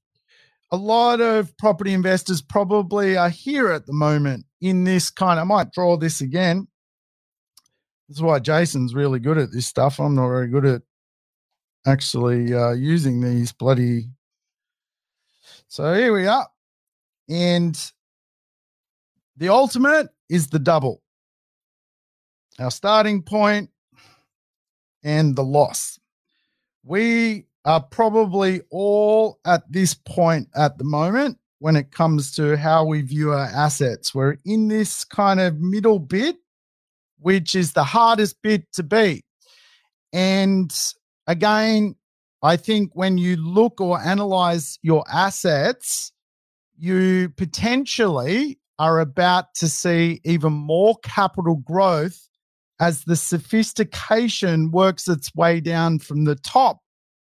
A 0.71 0.77
lot 0.77 1.21
of 1.21 1.57
property 1.59 1.93
investors 1.93 2.41
probably 2.41 3.17
are 3.17 3.29
here 3.29 3.71
at 3.71 3.87
the 3.87 3.93
moment 3.93 4.47
in 4.61 4.85
this 4.85 5.11
kind. 5.11 5.39
I 5.39 5.45
might 5.45 5.73
draw 5.73 5.97
this 5.97 6.21
again. 6.21 6.67
This 8.09 8.19
is 8.19 8.23
why 8.23 8.39
Jason's 8.39 8.95
really 8.95 9.19
good 9.19 9.39
at 9.39 9.53
this 9.53 9.67
stuff. 9.67 10.01
I'm 10.01 10.15
not 10.15 10.29
very 10.29 10.49
good 10.49 10.65
at 10.65 10.83
actually 11.87 12.55
uh, 12.55 12.73
using 12.73 13.21
these 13.21 13.53
bloody. 13.53 14.09
So 15.69 15.93
here 15.95 16.13
we 16.13 16.27
are. 16.27 16.49
And 17.29 17.79
the 19.37 19.49
ultimate 19.49 20.09
is 20.29 20.49
the 20.49 20.59
double. 20.59 21.03
Our 22.59 22.71
starting 22.71 23.23
point 23.23 23.71
and 25.03 25.37
the 25.37 25.45
loss. 25.45 25.99
We 26.85 27.47
are 27.65 27.81
probably 27.81 28.63
all 28.71 29.39
at 29.45 29.71
this 29.71 29.95
point 29.95 30.49
at 30.55 30.79
the 30.79 30.85
moment 30.85 31.39
when 31.59 31.77
it 31.77 31.93
comes 31.93 32.35
to 32.35 32.57
how 32.57 32.85
we 32.85 33.03
view 33.03 33.33
our 33.33 33.47
assets. 33.47 34.15
We're 34.15 34.37
in 34.45 34.69
this 34.69 35.05
kind 35.05 35.39
of 35.39 35.61
middle 35.61 36.01
bit, 36.01 36.37
which 37.21 37.55
is 37.55 37.73
the 37.73 37.85
hardest 37.85 38.43
bit 38.43 38.73
to 38.73 38.83
be. 38.83 39.23
And 40.13 40.75
again, 41.27 41.95
I 42.43 42.57
think 42.57 42.91
when 42.95 43.17
you 43.17 43.37
look 43.37 43.81
or 43.81 44.01
analyze 44.01 44.79
your 44.83 45.05
assets, 45.11 46.13
you 46.77 47.29
potentially 47.37 48.59
are 48.81 48.99
about 48.99 49.55
to 49.55 49.69
see 49.69 50.21
even 50.25 50.53
more 50.53 50.97
capital 51.05 51.57
growth 51.57 52.29
as 52.81 53.05
the 53.05 53.17
sophistication 53.17 54.71
works 54.71 55.09
its 55.09 55.35
way 55.35 55.61
down 55.61 55.99
from 55.99 56.25
the 56.25 56.35
top 56.37 56.79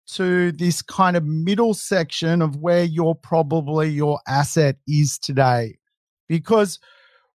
to 0.07 0.53
this 0.53 0.83
kind 0.83 1.17
of 1.17 1.25
middle 1.25 1.75
section 1.75 2.43
of 2.43 2.57
where 2.57 2.85
your 2.85 3.15
probably 3.15 3.89
your 3.89 4.21
asset 4.29 4.77
is 4.87 5.19
today. 5.19 5.77
Because 6.29 6.79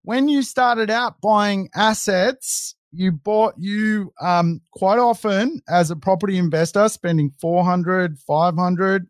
when 0.03 0.29
you 0.29 0.43
started 0.43 0.91
out 0.91 1.21
buying 1.21 1.69
assets, 1.75 2.75
you 2.93 3.13
bought 3.13 3.55
you 3.59 4.13
um, 4.21 4.61
quite 4.73 4.99
often 4.99 5.61
as 5.69 5.91
a 5.91 5.97
property 5.97 6.39
investor 6.39 6.89
spending 6.89 7.31
400 7.41 8.19
500 8.19 9.07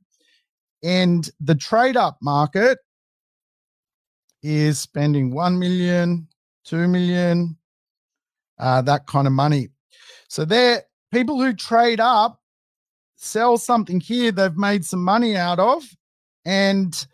and 0.83 1.31
the 1.41 1.55
trade 1.55 1.97
up 1.97 2.19
market 2.21 2.79
is 4.43 4.79
spending 4.79 5.33
1 5.33 5.59
million 5.59 6.27
2 6.65 6.89
million 6.89 7.57
uh, 8.59 8.83
that 8.83 9.07
kind 9.07 9.27
of 9.27 9.33
money. 9.33 9.69
So 10.29 10.45
they're 10.45 10.83
people 11.13 11.41
who 11.41 11.53
trade 11.53 12.01
up, 12.01 12.41
sell 13.17 13.59
something 13.59 14.01
here 14.01 14.31
they've 14.31 14.57
made 14.57 14.85
some 14.85 15.03
money 15.03 15.37
out 15.37 15.59
of, 15.59 15.85
and 16.45 17.07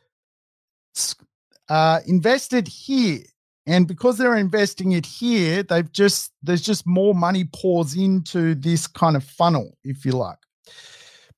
uh, 1.68 2.00
invested 2.06 2.68
here. 2.68 3.20
And 3.66 3.88
because 3.88 4.18
they're 4.18 4.36
investing 4.36 4.92
it 4.92 5.06
here, 5.06 5.62
they've 5.62 5.90
just 5.90 6.32
there's 6.42 6.60
just 6.60 6.86
more 6.86 7.14
money 7.14 7.44
pours 7.54 7.96
into 7.96 8.54
this 8.54 8.86
kind 8.86 9.16
of 9.16 9.24
funnel, 9.24 9.78
if 9.84 10.04
you 10.04 10.12
like. 10.12 10.36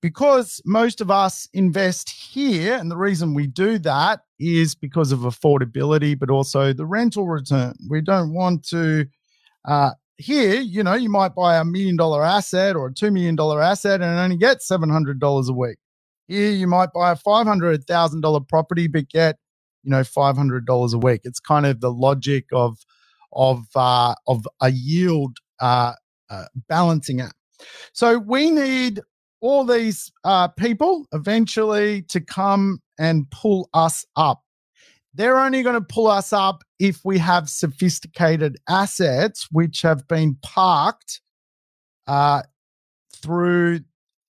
Because 0.02 0.60
most 0.64 1.00
of 1.00 1.10
us 1.10 1.48
invest 1.52 2.10
here, 2.10 2.74
and 2.74 2.90
the 2.90 2.96
reason 2.96 3.32
we 3.32 3.46
do 3.46 3.78
that 3.78 4.20
is 4.38 4.74
because 4.74 5.12
of 5.12 5.20
affordability, 5.20 6.18
but 6.18 6.28
also 6.28 6.72
the 6.72 6.84
rental 6.84 7.26
return. 7.26 7.74
We 7.88 8.00
don't 8.00 8.34
want 8.34 8.66
to 8.68 9.06
uh, 9.66 9.90
here, 10.16 10.60
you 10.60 10.82
know, 10.82 10.94
you 10.94 11.10
might 11.10 11.34
buy 11.34 11.56
a 11.56 11.64
million 11.64 11.96
dollar 11.96 12.24
asset 12.24 12.76
or 12.76 12.86
a 12.86 12.94
two 12.94 13.10
million 13.10 13.36
dollar 13.36 13.60
asset 13.60 14.00
and 14.00 14.18
only 14.18 14.36
get 14.36 14.62
seven 14.62 14.88
hundred 14.88 15.20
dollars 15.20 15.48
a 15.48 15.52
week. 15.52 15.78
Here, 16.28 16.50
you 16.50 16.66
might 16.66 16.92
buy 16.94 17.12
a 17.12 17.16
five 17.16 17.46
hundred 17.46 17.84
thousand 17.84 18.22
dollar 18.22 18.40
property 18.40 18.86
but 18.86 19.08
get, 19.08 19.36
you 19.82 19.90
know, 19.90 20.04
five 20.04 20.36
hundred 20.36 20.64
dollars 20.66 20.94
a 20.94 20.98
week. 20.98 21.20
It's 21.24 21.40
kind 21.40 21.66
of 21.66 21.80
the 21.80 21.92
logic 21.92 22.46
of 22.52 22.78
of 23.32 23.66
uh, 23.74 24.14
of 24.26 24.46
a 24.60 24.70
yield 24.70 25.36
uh, 25.60 25.92
uh, 26.30 26.44
balancing 26.68 27.20
it. 27.20 27.32
So 27.92 28.18
we 28.18 28.50
need 28.50 29.00
all 29.40 29.64
these 29.64 30.10
uh, 30.24 30.48
people 30.48 31.06
eventually 31.12 32.02
to 32.02 32.20
come 32.20 32.78
and 32.98 33.30
pull 33.30 33.68
us 33.74 34.04
up 34.16 34.42
they're 35.16 35.38
only 35.38 35.62
going 35.62 35.74
to 35.74 35.80
pull 35.80 36.06
us 36.06 36.32
up 36.32 36.62
if 36.78 37.00
we 37.04 37.18
have 37.18 37.48
sophisticated 37.48 38.56
assets 38.68 39.48
which 39.50 39.82
have 39.82 40.06
been 40.06 40.36
parked 40.42 41.20
uh, 42.06 42.42
through 43.14 43.80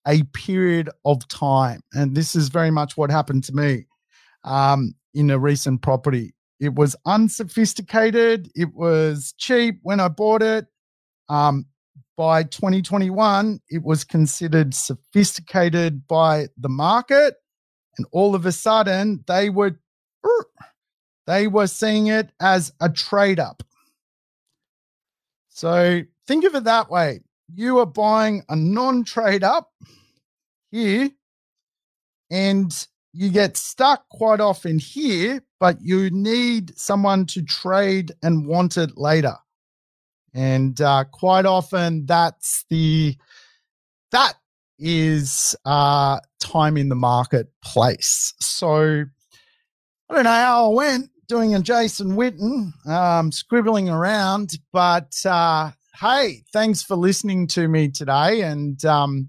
a 0.07 0.23
period 0.35 0.91
of 1.05 1.27
time. 1.29 1.81
And 1.95 2.15
this 2.15 2.37
is 2.37 2.49
very 2.51 2.71
much 2.71 2.97
what 2.97 3.11
happened 3.11 3.45
to 3.45 3.55
me 3.55 3.87
um, 4.45 4.95
in 5.15 5.31
a 5.31 5.39
recent 5.39 5.81
property. 5.83 6.35
It 6.61 6.75
was 6.75 6.95
unsophisticated, 7.07 8.51
it 8.55 8.75
was 8.75 9.35
cheap 9.39 9.81
when 9.83 10.01
I 10.01 10.09
bought 10.09 10.43
it. 10.43 10.67
Um, 11.29 11.67
by 12.17 12.45
2021, 12.45 13.61
it 13.71 13.83
was 13.83 14.05
considered 14.05 14.75
sophisticated 14.75 16.07
by 16.07 16.47
the 16.57 16.69
market. 16.69 17.35
And 17.97 18.07
all 18.13 18.35
of 18.35 18.47
a 18.47 18.53
sudden, 18.53 19.25
they 19.27 19.51
were 19.51 19.81
they 21.27 21.47
were 21.47 21.67
seeing 21.67 22.09
it 22.09 22.31
as 22.41 22.73
a 22.81 22.89
trade 22.89 23.41
up. 23.41 23.63
So 25.49 26.03
think 26.27 26.45
of 26.45 26.55
it 26.55 26.65
that 26.65 26.91
way. 26.91 27.21
You 27.55 27.79
are 27.79 27.87
buying 27.87 28.43
a 28.49 28.57
non 28.57 29.05
trade 29.05 29.45
up 29.45 29.71
here, 30.71 31.11
and 32.31 32.87
you 33.13 33.31
get 33.31 33.57
stuck 33.57 34.09
quite 34.09 34.41
often 34.41 34.79
here, 34.79 35.41
but 35.61 35.81
you 35.81 36.11
need 36.11 36.77
someone 36.77 37.27
to 37.27 37.43
trade 37.43 38.13
and 38.23 38.47
want 38.47 38.77
it 38.77 38.99
later. 38.99 39.37
And 40.35 40.81
uh, 40.81 41.05
quite 41.13 41.47
often 41.47 42.07
that's 42.07 42.65
the, 42.69 43.17
that 44.11 44.35
is 44.81 45.55
uh, 45.65 46.19
time 46.41 46.77
in 46.77 46.89
the 46.89 46.97
marketplace. 46.97 48.35
So 48.41 49.05
I 50.11 50.15
don't 50.15 50.25
know 50.25 50.31
how 50.31 50.73
I 50.73 50.75
went, 50.75 51.11
doing 51.29 51.55
a 51.55 51.61
Jason 51.61 52.13
Witten, 52.13 52.73
um, 52.87 53.33
scribbling 53.33 53.89
around. 53.89 54.59
But 54.73 55.15
uh, 55.25 55.73
hey, 56.01 56.43
thanks 56.53 56.83
for 56.83 56.97
listening 56.97 57.47
to 57.49 57.69
me 57.69 57.89
today. 57.89 58.43
And 58.43 58.83
um, 58.85 59.29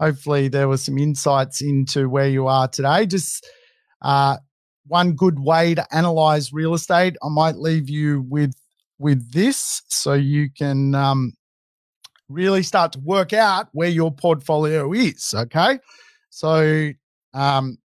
hopefully, 0.00 0.48
there 0.48 0.68
were 0.68 0.76
some 0.76 0.98
insights 0.98 1.60
into 1.62 2.08
where 2.08 2.28
you 2.28 2.46
are 2.46 2.68
today. 2.68 3.06
Just 3.06 3.48
uh, 4.02 4.36
one 4.86 5.12
good 5.12 5.38
way 5.38 5.74
to 5.74 5.86
analyze 5.94 6.52
real 6.52 6.74
estate. 6.74 7.16
I 7.22 7.28
might 7.28 7.56
leave 7.56 7.88
you 7.88 8.24
with 8.28 8.54
with 8.98 9.32
this 9.32 9.82
so 9.88 10.12
you 10.12 10.48
can 10.56 10.94
um, 10.94 11.32
really 12.28 12.62
start 12.62 12.92
to 12.92 13.00
work 13.00 13.32
out 13.32 13.68
where 13.72 13.88
your 13.88 14.12
portfolio 14.12 14.92
is. 14.92 15.32
Okay. 15.34 15.78
So, 16.30 16.90
um, 17.32 17.78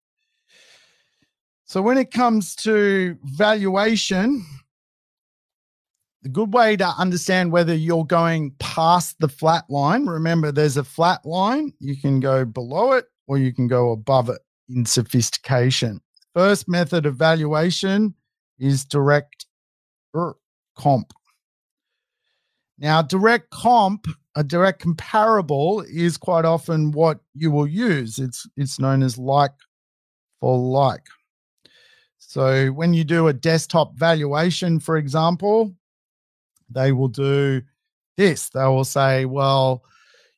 So 1.68 1.82
when 1.82 1.98
it 1.98 2.10
comes 2.10 2.54
to 2.56 3.18
valuation, 3.24 4.42
the 6.22 6.30
good 6.30 6.54
way 6.54 6.78
to 6.78 6.86
understand 6.86 7.52
whether 7.52 7.74
you're 7.74 8.06
going 8.06 8.52
past 8.58 9.16
the 9.20 9.28
flat 9.28 9.68
line, 9.68 10.06
remember 10.06 10.50
there's 10.50 10.78
a 10.78 10.82
flat 10.82 11.26
line, 11.26 11.74
you 11.78 11.94
can 11.94 12.20
go 12.20 12.46
below 12.46 12.92
it 12.92 13.04
or 13.26 13.36
you 13.36 13.52
can 13.52 13.68
go 13.68 13.92
above 13.92 14.30
it 14.30 14.40
in 14.70 14.86
sophistication. 14.86 16.00
First 16.34 16.70
method 16.70 17.04
of 17.04 17.16
valuation 17.16 18.14
is 18.58 18.86
direct 18.86 19.44
er, 20.16 20.36
comp. 20.74 21.12
Now, 22.78 23.02
direct 23.02 23.50
comp, 23.50 24.06
a 24.34 24.42
direct 24.42 24.80
comparable, 24.80 25.84
is 25.86 26.16
quite 26.16 26.46
often 26.46 26.92
what 26.92 27.20
you 27.34 27.50
will 27.50 27.66
use. 27.66 28.18
It's 28.18 28.48
it's 28.56 28.78
known 28.80 29.02
as 29.02 29.18
like 29.18 29.52
for 30.40 30.56
like. 30.56 31.02
So 32.28 32.66
when 32.68 32.92
you 32.92 33.04
do 33.04 33.26
a 33.28 33.32
desktop 33.32 33.96
valuation, 33.96 34.80
for 34.80 34.98
example, 34.98 35.74
they 36.68 36.92
will 36.92 37.08
do 37.08 37.62
this. 38.18 38.50
They 38.50 38.64
will 38.64 38.84
say, 38.84 39.24
well, 39.24 39.82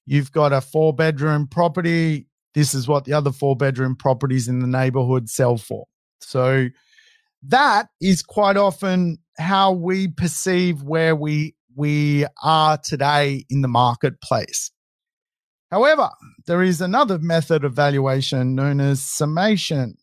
you've 0.06 0.30
got 0.30 0.52
a 0.52 0.60
four 0.60 0.94
bedroom 0.94 1.48
property. 1.48 2.28
This 2.54 2.74
is 2.74 2.86
what 2.86 3.06
the 3.06 3.12
other 3.12 3.32
four 3.32 3.56
bedroom 3.56 3.96
properties 3.96 4.46
in 4.46 4.60
the 4.60 4.68
neighborhood 4.68 5.28
sell 5.28 5.56
for. 5.56 5.86
So 6.20 6.68
that 7.42 7.88
is 8.00 8.22
quite 8.22 8.56
often 8.56 9.18
how 9.36 9.72
we 9.72 10.06
perceive 10.06 10.84
where 10.84 11.16
we 11.16 11.56
we 11.74 12.24
are 12.40 12.78
today 12.78 13.44
in 13.50 13.62
the 13.62 13.68
marketplace. 13.68 14.70
However, 15.72 16.10
there 16.46 16.62
is 16.62 16.80
another 16.80 17.18
method 17.18 17.64
of 17.64 17.74
valuation 17.74 18.54
known 18.54 18.80
as 18.80 19.02
summation. 19.02 19.96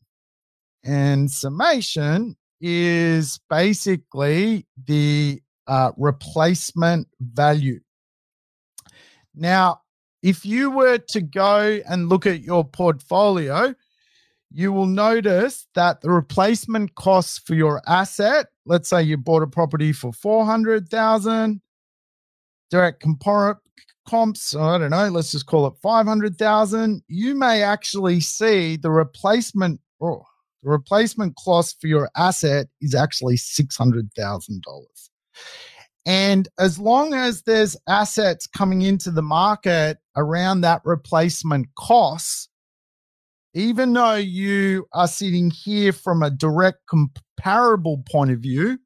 And 0.84 1.30
summation 1.30 2.36
is 2.62 3.40
basically 3.50 4.66
the 4.86 5.42
uh, 5.68 5.92
replacement 5.98 7.08
value. 7.20 7.80
Now, 9.36 9.82
if 10.24 10.46
you 10.46 10.72
were 10.72 10.98
to 10.98 11.22
go 11.22 11.80
and 11.88 12.10
look 12.10 12.26
at 12.26 12.42
your 12.42 12.63
portfolio, 12.63 13.76
you 14.52 14.72
will 14.72 14.88
notice 14.88 15.68
that 15.76 16.02
the 16.02 16.10
replacement 16.10 16.96
costs 16.96 17.40
for 17.40 17.54
your 17.54 17.82
asset, 17.88 18.48
let's 18.66 18.90
say 18.90 19.04
you 19.04 19.18
bought 19.18 19.44
a 19.44 19.48
property 19.48 19.92
for 19.92 20.13
400,000, 20.13 21.62
direct 22.72 23.04
compar- 23.04 23.58
comps, 24.08 24.56
I 24.56 24.78
don't 24.78 24.92
know, 24.92 25.10
let's 25.10 25.32
just 25.32 25.46
call 25.46 25.68
it 25.68 25.74
500,000, 25.82 27.04
you 27.08 27.36
may 27.36 27.62
actually 27.62 28.20
see 28.22 28.78
the 28.78 28.90
replacement 28.90 29.82
oh, 30.02 30.24
the 30.68 30.72
replacement 30.72 31.34
cost 31.38 31.80
for 31.80 31.88
your 31.88 32.10
asset 32.18 32.68
is 32.82 32.94
actually 32.94 33.38
$600,000. 33.38 34.84
And 36.06 36.50
as 36.60 36.78
long 36.78 37.14
as 37.14 37.44
there's 37.44 37.78
assets 37.88 38.48
coming 38.48 38.82
into 38.82 39.10
the 39.10 39.22
market 39.22 39.98
around 40.18 40.62
that 40.62 40.82
replacement 40.84 41.68
cost, 41.76 42.50
even 43.54 43.94
though 43.94 44.16
you 44.16 44.86
are 44.92 45.08
sitting 45.08 45.52
here 45.52 45.94
from 45.94 46.22
a 46.22 46.30
direct 46.30 46.80
comparable 46.90 48.04
point 48.12 48.32
of 48.32 48.40
view, 48.40 48.78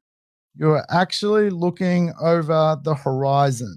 you're 0.54 0.84
actually 0.88 1.50
looking 1.50 2.12
over 2.20 2.78
the 2.84 2.94
horizon. 2.94 3.76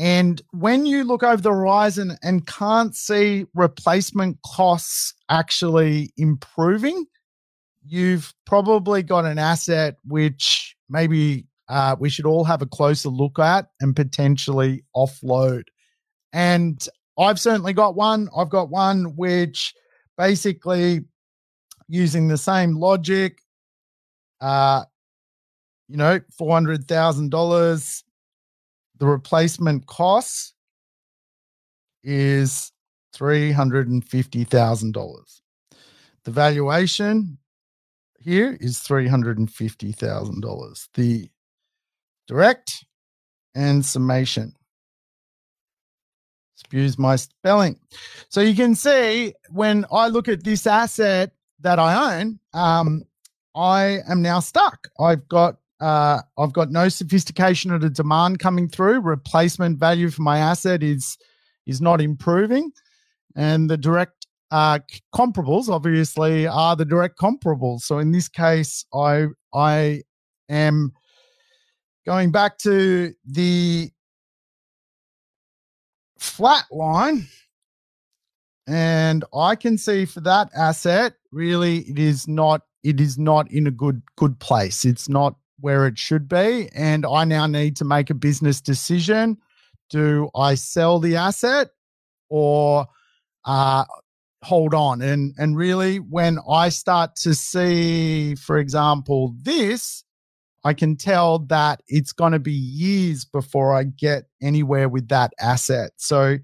And 0.00 0.40
when 0.52 0.86
you 0.86 1.04
look 1.04 1.22
over 1.22 1.42
the 1.42 1.50
horizon 1.50 2.16
and 2.22 2.46
can't 2.46 2.96
see 2.96 3.44
replacement 3.54 4.38
costs 4.46 5.12
actually 5.28 6.10
improving, 6.16 7.04
you've 7.84 8.32
probably 8.46 9.02
got 9.02 9.26
an 9.26 9.38
asset 9.38 9.96
which 10.04 10.74
maybe 10.88 11.46
uh, 11.68 11.96
we 12.00 12.08
should 12.08 12.24
all 12.24 12.44
have 12.44 12.62
a 12.62 12.66
closer 12.66 13.10
look 13.10 13.38
at 13.38 13.66
and 13.82 13.94
potentially 13.94 14.82
offload. 14.96 15.64
And 16.32 16.82
I've 17.18 17.38
certainly 17.38 17.74
got 17.74 17.94
one. 17.94 18.30
I've 18.34 18.48
got 18.48 18.70
one 18.70 19.16
which 19.16 19.74
basically 20.16 21.00
using 21.88 22.28
the 22.28 22.38
same 22.38 22.74
logic, 22.74 23.42
uh, 24.40 24.84
you 25.88 25.98
know, 25.98 26.20
$400,000, 26.40 28.02
the 29.00 29.06
replacement 29.06 29.86
cost 29.86 30.54
is 32.04 32.70
$350,000. 33.16 35.40
The 36.24 36.30
valuation 36.30 37.38
here 38.20 38.56
is 38.60 38.78
$350,000. 38.80 40.88
The 40.94 41.28
direct 42.28 42.84
and 43.54 43.82
summation. 43.84 44.54
Excuse 46.54 46.96
my 46.98 47.16
spelling. 47.16 47.80
So 48.28 48.42
you 48.42 48.54
can 48.54 48.74
see 48.74 49.32
when 49.48 49.86
I 49.90 50.08
look 50.08 50.28
at 50.28 50.44
this 50.44 50.66
asset 50.66 51.32
that 51.60 51.78
I 51.78 52.20
own, 52.20 52.38
um, 52.52 53.04
I 53.56 54.00
am 54.06 54.20
now 54.20 54.40
stuck. 54.40 54.88
I've 55.00 55.26
got 55.26 55.56
uh, 55.80 56.20
I've 56.38 56.52
got 56.52 56.70
no 56.70 56.88
sophistication 56.88 57.70
of 57.72 57.80
the 57.80 57.90
demand 57.90 58.38
coming 58.38 58.68
through. 58.68 59.00
Replacement 59.00 59.78
value 59.78 60.10
for 60.10 60.22
my 60.22 60.38
asset 60.38 60.82
is 60.82 61.16
is 61.66 61.80
not 61.80 62.00
improving, 62.00 62.70
and 63.36 63.70
the 63.70 63.76
direct 63.76 64.26
uh, 64.50 64.80
comparables 65.14 65.68
obviously 65.68 66.46
are 66.46 66.76
the 66.76 66.84
direct 66.84 67.18
comparables. 67.18 67.80
So 67.80 67.98
in 67.98 68.10
this 68.10 68.28
case, 68.28 68.84
I 68.92 69.26
I 69.54 70.02
am 70.48 70.92
Going 72.06 72.32
back 72.32 72.56
to 72.58 73.12
the 73.26 73.90
flat 76.18 76.64
line, 76.70 77.28
and 78.66 79.22
I 79.34 79.54
can 79.54 79.76
see 79.76 80.06
for 80.06 80.20
that 80.22 80.50
asset, 80.56 81.14
really, 81.30 81.80
it 81.80 81.98
is 81.98 82.26
not 82.26 82.62
it 82.82 83.00
is 83.00 83.18
not 83.18 83.50
in 83.52 83.66
a 83.66 83.70
good 83.70 84.00
good 84.16 84.38
place. 84.40 84.86
It's 84.86 85.10
not 85.10 85.36
where 85.60 85.86
it 85.86 85.98
should 85.98 86.28
be, 86.28 86.68
and 86.74 87.04
I 87.06 87.24
now 87.24 87.46
need 87.46 87.76
to 87.76 87.84
make 87.84 88.10
a 88.10 88.14
business 88.14 88.60
decision. 88.60 89.38
Do 89.90 90.30
I 90.34 90.54
sell 90.54 91.00
the 91.00 91.16
asset 91.16 91.68
or 92.28 92.86
uh, 93.44 93.84
hold 94.42 94.74
on? 94.74 95.02
And 95.02 95.34
and 95.38 95.56
really, 95.56 95.98
when 95.98 96.38
I 96.48 96.68
start 96.68 97.16
to 97.16 97.34
see, 97.34 98.34
for 98.36 98.58
example, 98.58 99.34
this, 99.42 100.04
I 100.64 100.74
can 100.74 100.96
tell 100.96 101.40
that 101.40 101.82
it's 101.88 102.12
going 102.12 102.32
to 102.32 102.38
be 102.38 102.52
years 102.52 103.24
before 103.24 103.74
I 103.74 103.84
get 103.84 104.24
anywhere 104.42 104.88
with 104.88 105.08
that 105.08 105.32
asset. 105.40 105.92
So 105.96 106.38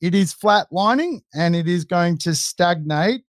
it 0.00 0.14
is 0.14 0.34
flatlining 0.34 1.20
and 1.34 1.54
it 1.54 1.68
is 1.68 1.84
going 1.84 2.18
to 2.18 2.34
stagnate. 2.34 3.22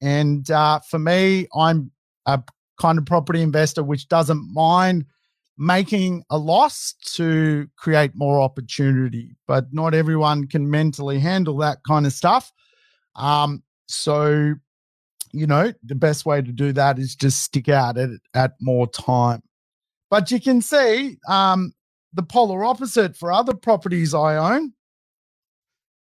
And 0.00 0.48
uh, 0.50 0.80
for 0.88 0.98
me, 0.98 1.48
I'm 1.56 1.90
a 2.26 2.42
kind 2.80 2.98
of 2.98 3.04
property 3.06 3.42
investor 3.42 3.82
which 3.82 4.08
doesn't 4.08 4.52
mind 4.52 5.04
making 5.58 6.22
a 6.30 6.38
loss 6.38 6.94
to 7.04 7.68
create 7.76 8.12
more 8.14 8.40
opportunity, 8.40 9.36
but 9.48 9.66
not 9.72 9.92
everyone 9.92 10.46
can 10.46 10.70
mentally 10.70 11.18
handle 11.18 11.56
that 11.56 11.78
kind 11.86 12.06
of 12.06 12.12
stuff. 12.12 12.52
Um, 13.16 13.64
so, 13.88 14.54
you 15.32 15.46
know, 15.46 15.72
the 15.82 15.96
best 15.96 16.24
way 16.24 16.40
to 16.40 16.52
do 16.52 16.72
that 16.72 16.98
is 16.98 17.16
just 17.16 17.42
stick 17.42 17.68
out 17.68 17.98
at, 17.98 18.10
at 18.34 18.52
more 18.60 18.86
time. 18.86 19.42
But 20.10 20.30
you 20.30 20.40
can 20.40 20.62
see 20.62 21.18
um, 21.28 21.72
the 22.12 22.22
polar 22.22 22.64
opposite 22.64 23.16
for 23.16 23.32
other 23.32 23.54
properties 23.54 24.14
I 24.14 24.36
own 24.36 24.72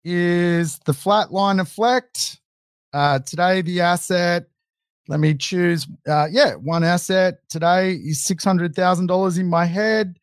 is 0.03 0.79
the 0.85 0.91
flatline 0.91 1.61
effect. 1.61 2.39
Uh, 2.93 3.19
today, 3.19 3.61
the 3.61 3.81
asset, 3.81 4.45
let 5.07 5.19
me 5.19 5.35
choose, 5.35 5.87
uh, 6.07 6.27
yeah, 6.31 6.55
one 6.55 6.83
asset 6.83 7.47
today 7.49 7.91
is 7.91 8.19
$600,000 8.19 9.39
in 9.39 9.47
my 9.47 9.65
head. 9.65 10.17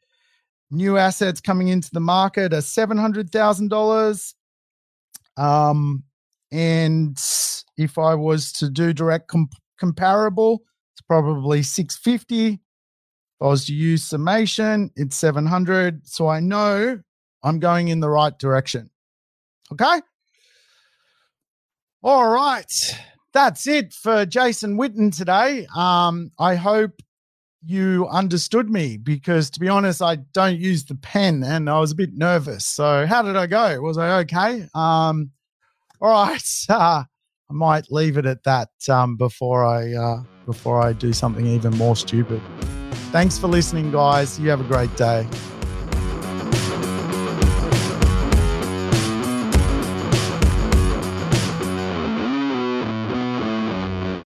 New 0.70 0.96
assets 0.98 1.40
coming 1.40 1.68
into 1.68 1.90
the 1.92 2.00
market 2.00 2.52
are 2.52 2.58
$700,000. 2.58 4.34
Um, 5.36 6.02
and 6.50 7.18
if 7.76 7.96
I 7.98 8.14
was 8.14 8.52
to 8.54 8.68
do 8.68 8.92
direct 8.92 9.28
comp- 9.28 9.54
comparable, 9.78 10.62
it's 10.94 11.02
probably 11.02 11.62
650. 11.62 12.60
I 13.40 13.46
was 13.46 13.64
to 13.66 13.74
use 13.74 14.04
summation, 14.04 14.90
it's 14.96 15.16
700. 15.16 16.06
So 16.06 16.28
I 16.28 16.40
know 16.40 17.00
I'm 17.42 17.58
going 17.58 17.88
in 17.88 18.00
the 18.00 18.08
right 18.08 18.36
direction. 18.38 18.90
Okay. 19.72 20.00
All 22.02 22.28
right. 22.28 22.72
That's 23.32 23.66
it 23.66 23.94
for 23.94 24.26
Jason 24.26 24.76
Witten 24.76 25.16
today. 25.16 25.66
Um, 25.74 26.32
I 26.38 26.54
hope 26.54 27.00
you 27.64 28.06
understood 28.08 28.68
me 28.68 28.96
because 28.96 29.50
to 29.50 29.60
be 29.60 29.68
honest, 29.68 30.02
I 30.02 30.16
don't 30.16 30.58
use 30.58 30.84
the 30.84 30.96
pen 30.96 31.42
and 31.42 31.70
I 31.70 31.78
was 31.78 31.92
a 31.92 31.96
bit 31.96 32.14
nervous. 32.14 32.66
So 32.66 33.06
how 33.06 33.22
did 33.22 33.36
I 33.36 33.46
go? 33.46 33.80
Was 33.80 33.98
I 33.98 34.18
okay? 34.20 34.68
Um, 34.74 35.30
all 36.00 36.10
right. 36.10 36.42
Uh, 36.68 37.04
I 37.50 37.54
might 37.54 37.92
leave 37.92 38.16
it 38.16 38.24
at 38.24 38.44
that 38.44 38.70
um, 38.88 39.16
before 39.16 39.62
I 39.62 39.92
uh, 39.92 40.22
before 40.46 40.80
I 40.80 40.94
do 40.94 41.12
something 41.12 41.46
even 41.46 41.76
more 41.76 41.94
stupid. 41.94 42.40
Thanks 43.10 43.38
for 43.38 43.46
listening, 43.46 43.92
guys. 43.92 44.40
You 44.40 44.48
have 44.48 44.62
a 44.62 44.64
great 44.64 44.94
day. 44.96 45.28